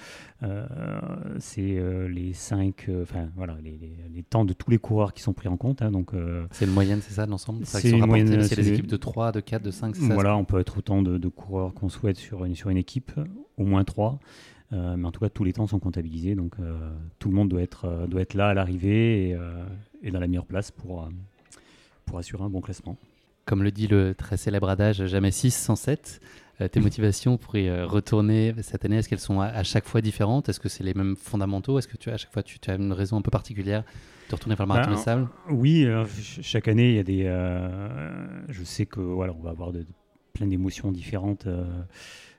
[1.38, 3.78] c'est les 5, enfin voilà, les,
[4.14, 5.82] les, temps de tous les coureurs qui sont pris en compte.
[5.82, 6.12] Hein, donc
[6.52, 7.66] c'est une moyenne, c'est ça, l'ensemble?
[7.66, 8.44] C'est une moyenne.
[8.44, 11.74] C'est équipes de 3, de 4, de 5, Voilà, on peut être autant de, coureurs
[11.74, 13.12] qu'on souhaite sur une, sur une équipe,
[13.58, 14.20] au moins 3.
[14.74, 17.50] Euh, mais en tout cas, tous les temps sont comptabilisés, donc euh, tout le monde
[17.50, 19.38] doit être, euh, doit être là à l'arrivée et,
[20.04, 21.10] et, dans la meilleure place pour,
[22.06, 22.98] pour assurer un bon classement.
[23.46, 26.22] Comme le dit le très célèbre adage, jamais 6 sans 7.
[26.72, 30.48] tes motivations pour y retourner cette année, est-ce qu'elles sont à, chaque fois différentes?
[30.48, 31.78] Est-ce que c'est les mêmes fondamentaux?
[31.78, 33.84] Est-ce que tu, à chaque fois tu, as une raison un peu particulière
[34.30, 35.86] de retourner vers le marathon ben, de sable Oui,
[36.42, 37.24] chaque année, il y a des.
[38.48, 39.86] je sais que voilà, on va avoir de,
[40.34, 41.48] plein d'émotions différentes.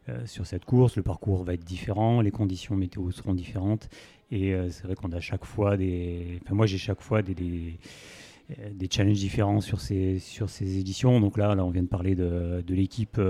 [0.09, 0.97] Euh, sur cette course.
[0.97, 3.89] Le parcours va être différent, les conditions météo seront différentes.
[4.33, 6.41] Et euh, c'est vrai qu'on a chaque fois des.
[6.43, 11.21] Enfin, moi, j'ai chaque fois des, des challenges différents sur ces, sur ces éditions.
[11.21, 13.21] Donc là, là, on vient de parler de, de l'équipe,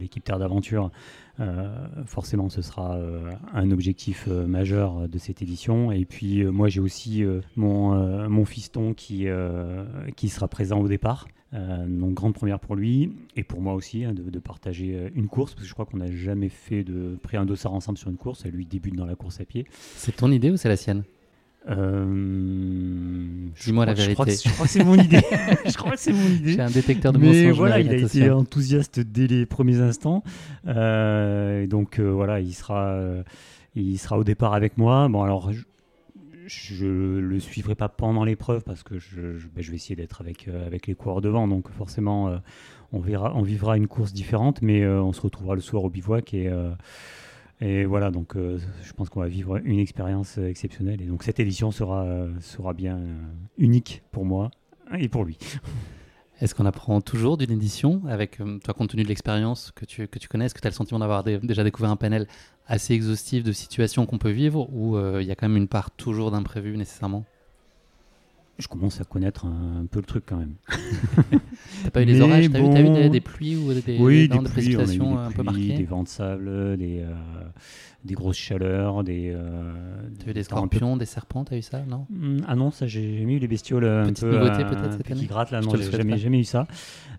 [0.00, 0.90] l'équipe Terre d'Aventure.
[2.06, 2.98] forcément, ce sera
[3.54, 5.92] un objectif majeur de cette édition.
[5.92, 7.24] Et puis, moi, j'ai aussi
[7.54, 9.28] mon, mon fiston qui,
[10.16, 11.28] qui sera présent au départ.
[11.56, 15.26] Euh, donc grande première pour lui et pour moi aussi hein, de, partager euh, une
[15.26, 18.10] course parce que je crois qu'on n'a jamais fait de pris un dossard ensemble sur
[18.10, 19.64] une course et lui débute dans la course à pied.
[19.94, 21.04] C'est ton idée ou c'est la sienne?
[21.68, 24.32] Euh, Dis-moi la vérité.
[24.44, 25.22] Je crois que c'est mon idée.
[25.66, 26.52] je crois que c'est mon idée.
[26.52, 27.56] J'ai un détecteur de Mais mensonges.
[27.56, 30.22] voilà, il a été enthousiaste dès les premiers instants.
[30.64, 33.00] donc voilà, il sera,
[33.74, 35.08] il sera au départ avec moi.
[35.08, 35.62] Bon alors, je
[36.80, 40.66] le suivrai pas pendant l'épreuve parce que je, je, ben, vais essayer d'être avec, euh,
[40.66, 41.48] avec les coureurs devant.
[41.48, 42.38] Donc forcément, euh,
[42.92, 45.90] on, verra, on vivra une course différente, mais euh, on se retrouvera le soir au
[45.90, 46.34] bivouac.
[46.34, 46.50] Et,
[47.60, 51.00] et voilà, donc je pense qu'on va vivre une expérience exceptionnelle.
[51.00, 52.06] Et donc cette édition sera,
[52.40, 53.00] sera bien
[53.58, 54.50] unique pour moi
[54.98, 55.38] et pour lui.
[56.40, 60.18] Est-ce qu'on apprend toujours d'une édition avec toi, compte tenu de l'expérience que tu, que
[60.28, 62.26] connais Est-ce que tu as le sentiment d'avoir déjà découvert un panel
[62.66, 65.68] assez exhaustif de situations qu'on peut vivre ou euh, il y a quand même une
[65.68, 67.24] part toujours d'imprévu nécessairement?
[68.58, 70.54] Je commence à connaître un, peu le truc quand même.
[71.84, 75.30] t'as pas eu des orages, t'as eu, des, pluies ou des, oui, des, précipitations un
[75.30, 77.12] peu marquées Des vents de sable, des, euh,
[78.04, 79.32] des grosses chaleurs, des.
[79.34, 79.72] Euh,
[80.18, 82.06] t'as eu des scorpions, des serpents, t'as eu ça, non?
[82.08, 85.20] Hmm, Ah non, ça j'ai jamais eu les bestioles un peu, nouveauté peut-être cette année?
[85.20, 86.66] Qui grattent là, non, j'ai jamais, jamais eu ça.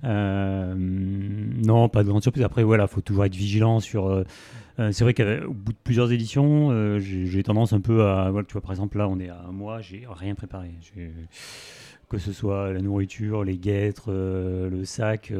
[0.03, 2.43] non, pas de grande surprise.
[2.43, 4.23] Après, voilà, faut toujours être vigilant sur
[4.79, 8.31] euh, c'est vrai qu'au bout de plusieurs éditions, euh, j'ai tendance un peu à.
[8.47, 10.71] Tu vois, par exemple, là, on est à un mois, j'ai rien préparé.
[12.09, 15.33] Que ce soit la nourriture, les guêtres, euh, le sac,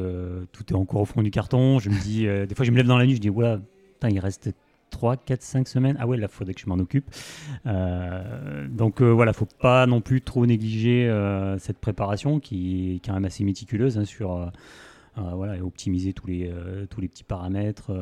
[0.52, 1.78] tout est encore au fond du carton.
[1.78, 3.60] Je me dis, des fois, je me lève dans la nuit, je dis, voilà,
[4.08, 4.50] il reste
[4.90, 5.96] 3, 4, 5 semaines.
[6.00, 7.10] Ah ouais, là, il faudrait que je m'en occupe.
[7.64, 11.08] donc voilà, faut pas non plus trop négliger
[11.58, 14.50] cette préparation qui, est quand même assez méticuleuse hein, sur
[15.34, 16.52] voilà, et optimiser tous les,
[16.90, 17.92] tous les petits paramètres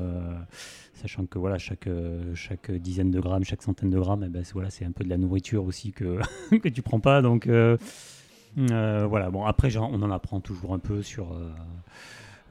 [0.97, 4.43] sachant que voilà, chaque, euh, chaque dizaine de grammes, chaque centaine de grammes, eh ben,
[4.71, 6.19] c'est un peu de la nourriture aussi que,
[6.51, 7.23] que tu prends pas.
[7.23, 7.77] Donc euh,
[8.59, 11.29] euh, voilà, bon, après, on en apprend toujours un peu sur,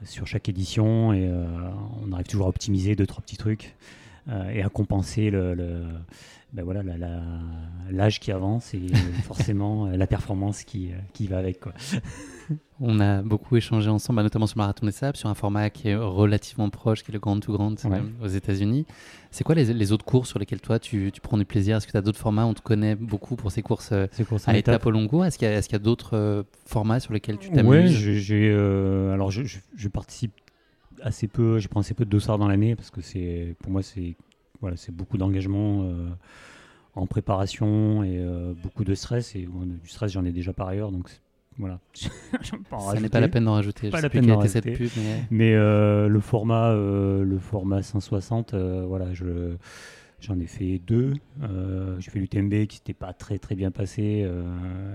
[0.03, 1.29] sur chaque édition et
[2.03, 3.75] on arrive toujours à optimiser deux, trois petits trucs
[4.51, 5.83] et à compenser le,
[6.55, 6.81] ben voilà,
[7.91, 8.87] l'âge qui avance et
[9.23, 11.59] forcément la performance qui, qui va avec.
[11.59, 11.73] Quoi.
[12.79, 15.89] On a beaucoup échangé ensemble, bah, notamment sur Marathon des Sables, sur un format qui
[15.89, 17.75] est relativement proche, qui est le Grand to Grand
[18.21, 18.85] aux États-Unis.
[19.31, 21.77] C'est quoi les, autres courses sur lesquelles toi tu, prends du plaisir?
[21.77, 22.45] Est-ce que tu as d'autres formats?
[22.45, 24.07] On te connaît beaucoup pour ces courses, euh,
[24.45, 25.25] à étapes au long cours.
[25.25, 28.05] Est-ce qu'il y a, d'autres euh, formats sur lesquels tu t'amuses?
[28.05, 30.33] Oui, j'ai, euh, alors je, participe
[31.01, 33.83] assez peu, je prends assez peu de dossards dans l'année parce que c'est, pour moi
[33.83, 34.15] c'est,
[34.61, 35.87] voilà, c'est beaucoup d'engagement
[36.95, 38.23] en préparation et
[38.63, 39.35] beaucoup de stress.
[39.35, 39.47] Et
[39.83, 41.09] du stress, j'en ai déjà par ailleurs, donc
[41.57, 41.79] voilà.
[41.93, 43.89] Ça n'est pas la peine d'en rajouter.
[43.89, 44.61] Pas la peine d'en rajouter.
[44.61, 44.89] Cette pub,
[45.31, 49.55] mais, euh, le format, euh, le format 160, euh, voilà, je
[50.19, 51.13] j'en ai fait deux.
[51.99, 54.27] j'ai fait l'UTMB qui s'était pas très très bien passé,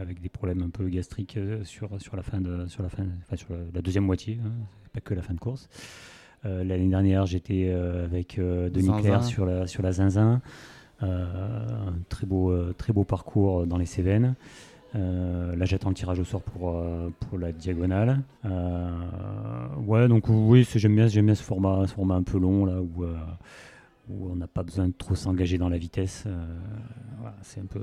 [0.01, 3.37] avec des problèmes un peu gastriques sur sur la fin de sur la fin, enfin,
[3.37, 4.51] sur la, deuxième moitié, hein,
[4.93, 5.69] pas que la fin de course.
[6.45, 10.41] L'année dernière, j'étais avec Denis Claire sur la sur la Zinzin.
[11.01, 14.35] un très beau très beau parcours dans les Cévennes.
[14.97, 18.23] Euh, là, j'attends le tirage au sort pour, euh, pour la diagonale.
[18.45, 18.91] Euh,
[19.87, 23.05] ouais, donc oui, j'aime bien, bien ce format, ce format un peu long là où,
[24.09, 26.27] où on n'a pas besoin de trop s'engager dans la vitesse.
[27.43, 27.83] c'est un peu,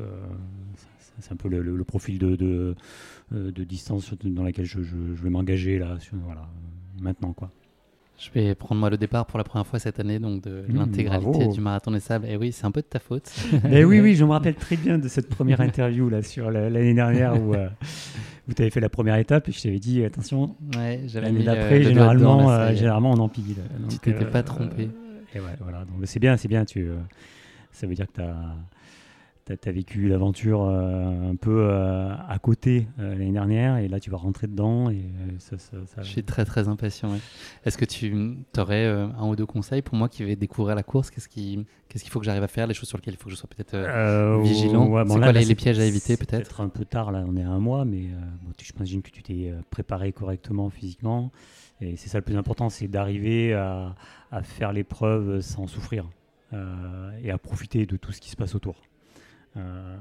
[1.20, 2.76] c'est un peu le, profil de, de,
[3.32, 6.50] de, distance dans laquelle je, je, je vais m'engager là, voilà,
[7.00, 7.50] maintenant quoi.
[8.18, 10.76] Je vais prendre moi le départ pour la première fois cette année, donc de mmh,
[10.76, 12.26] l'intégralité du marathon des sables.
[12.28, 13.32] Et oui, c'est un peu de ta faute.
[13.72, 16.96] Et oui, oui, je me rappelle très bien de cette première interview là sur l'année
[16.96, 17.70] dernière où, euh,
[18.50, 20.56] où tu avais fait la première étape et je t'avais dit attention.
[20.76, 23.58] Ouais, l'année d'après, généralement, euh, généralement on empile.
[23.90, 24.90] tu t'étais pas trompé.
[25.36, 25.86] et ouais, voilà.
[25.86, 26.66] Donc c'est bien, c'est bien.
[26.66, 26.90] Tu,
[27.72, 28.36] ça veut dire que tu as
[29.56, 34.00] tu as, vécu l'aventure euh, un peu euh, à côté euh, l'année dernière et là
[34.00, 37.10] tu vas rentrer dedans et ça, ça, Je suis très très impatient.
[37.66, 41.12] Est-ce que tu aurais un ou deux conseils pour moi qui vais découvrir la course?
[41.12, 42.68] Qu'est-ce qu'il qu'est-ce qu'il faut que j'arrive à faire?
[42.68, 44.88] Les choses sur lesquelles il faut que je sois peut-être vigilant?
[44.88, 46.44] ouais, C'est quoi les, pièges à éviter peut-être?
[46.44, 48.08] Peut-être un peu tard, là on est à un mois, mais
[48.42, 51.32] bon, je m'imagine que tu t'es préparé correctement physiquement.
[51.80, 53.96] Et c'est ça le plus important, c'est d'arriver à,
[54.32, 56.06] à, faire l'épreuve sans souffrir
[57.24, 58.87] et à profiter de tout ce qui se passe autour.
[59.58, 59.98] Euh,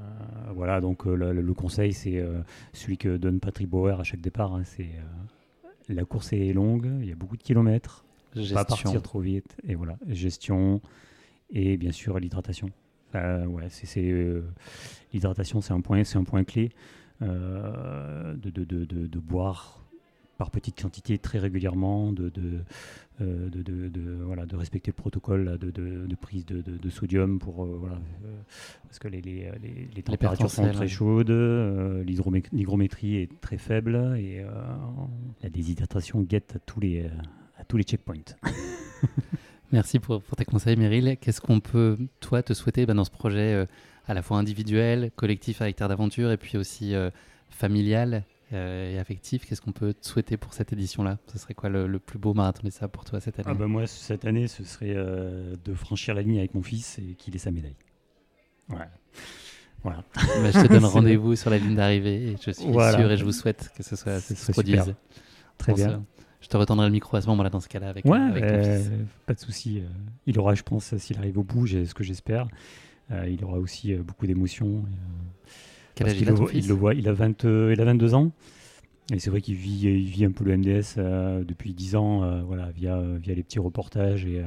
[0.53, 2.41] voilà, donc euh, le, conseil, c'est euh,
[2.73, 4.53] celui que donne Patrick Bauer à chaque départ.
[4.53, 4.89] Hein, c'est
[5.89, 8.03] la course est longue, il y a beaucoup de kilomètres,
[8.35, 8.55] gestion.
[8.55, 10.81] pas partir trop vite, et voilà, gestion
[11.49, 12.69] et bien sûr l'hydratation.
[13.13, 14.43] ouais, c'est
[15.13, 16.71] l'hydratation, c'est un point, c'est un point clé.
[17.21, 19.76] de, de, de, de, boire
[20.37, 22.59] par petites quantités très régulièrement, de, de,
[23.19, 28.41] euh, de, voilà, de respecter le protocole de, prise de, sodium pour, euh, voilà, euh,
[28.83, 29.51] parce que les, les,
[29.95, 31.31] les, températures sont très chaudes,
[32.05, 34.45] l'hygrométrie est très faible et
[35.41, 37.09] la déshydratation guette à tous les,
[37.57, 38.35] à tous les checkpoints.
[39.71, 41.17] Merci pour, pour, tes conseils, Meryl.
[41.19, 43.67] Qu'est-ce qu'on peut, toi, te souhaiter bah, dans ce projet
[44.05, 46.93] à la fois individuel, collectif avec Terre d'Aventure et puis aussi
[47.49, 48.23] familial?
[48.53, 49.45] Euh, et affectif.
[49.45, 51.17] Qu'est-ce qu'on peut te souhaiter pour cette édition-là?
[51.31, 53.49] Ce serait quoi le, plus beau marathon des sables pour toi cette année?
[53.51, 56.97] Ah bah Moi, cette année, ce serait euh, de franchir la ligne avec mon fils
[56.99, 57.75] et qu'il ait sa médaille.
[58.69, 58.89] Voilà.
[60.15, 63.23] Bah, je te donne rendez-vous sur la ligne d'arrivée et je suis sûr et je
[63.23, 64.93] vous souhaite que ce soit ce se produise.
[65.57, 66.03] Très bien.
[66.41, 68.83] je te retendrai le micro à ce moment-là dans ce cas-là avec, ouais, euh,
[69.25, 69.83] Pas de souci.
[70.25, 72.47] Il aura, je pense, s'il arrive au bout, ce que j'espère.
[73.11, 74.83] il aura aussi beaucoup d'émotions.
[75.97, 76.33] Quel âge il, le,
[76.75, 78.31] voit, il a, 20, euh, il a 22 ans.
[79.11, 82.23] Et c'est vrai qu'il vit, il vit un peu le MDS euh, depuis 10 ans,
[82.23, 84.25] euh, voilà, via, via les petits reportages.
[84.25, 84.43] Et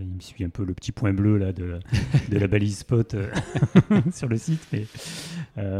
[0.00, 1.78] il me suit un peu le petit point bleu là, de,
[2.30, 3.14] de la balise spot
[4.12, 4.66] sur le site.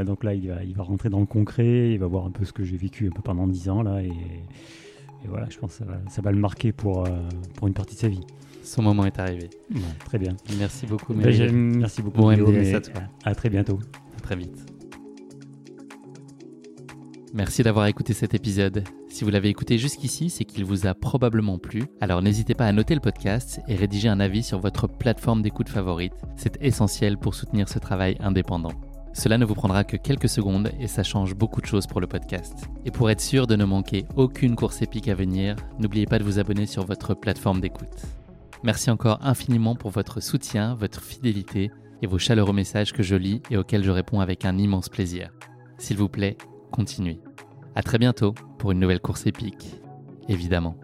[0.05, 2.45] donc là, il va, il va rentrer dans le concret, il va voir un peu
[2.45, 3.83] ce que j'ai vécu un peu pendant 10 ans.
[3.83, 4.13] Là, et,
[5.27, 7.09] voilà, je pense que ça va, ça va le marquer pour,
[7.57, 8.25] pour une partie de sa vie.
[8.63, 9.49] Son moment est arrivé.
[10.05, 10.37] très bien.
[10.59, 11.15] Merci beaucoup.
[11.15, 12.19] Ben, merci beaucoup.
[12.19, 13.01] Bon MDS à toi.
[13.25, 13.81] À très bientôt.
[14.17, 14.68] À très vite.
[17.35, 18.85] Merci d'avoir écouté cet épisode.
[19.09, 21.85] Si vous l'avez écouté jusqu'ici, c'est qu'il vous a probablement plu.
[22.01, 25.69] Alors n'hésitez pas à noter le podcast et rédiger un avis sur votre plateforme d'écoute
[25.69, 26.15] favorite.
[26.37, 28.73] C'est essentiel pour soutenir ce travail indépendant.
[29.13, 32.07] Cela ne vous prendra que quelques secondes et ça change beaucoup de choses pour le
[32.07, 32.69] podcast.
[32.87, 36.25] Et pour être sûr de ne manquer aucune course épique à venir, n'oubliez pas de
[36.25, 38.07] vous abonner sur votre plateforme d'écoute.
[38.63, 41.71] Merci encore infiniment pour votre soutien, votre fidélité
[42.01, 45.31] et vos chaleureux messages que je lis et auxquels je réponds avec un immense plaisir.
[45.79, 46.37] S'il vous plaît,
[46.71, 47.21] continuez.
[47.75, 49.81] À très bientôt pour une nouvelle course épique,
[50.29, 50.77] évidemment.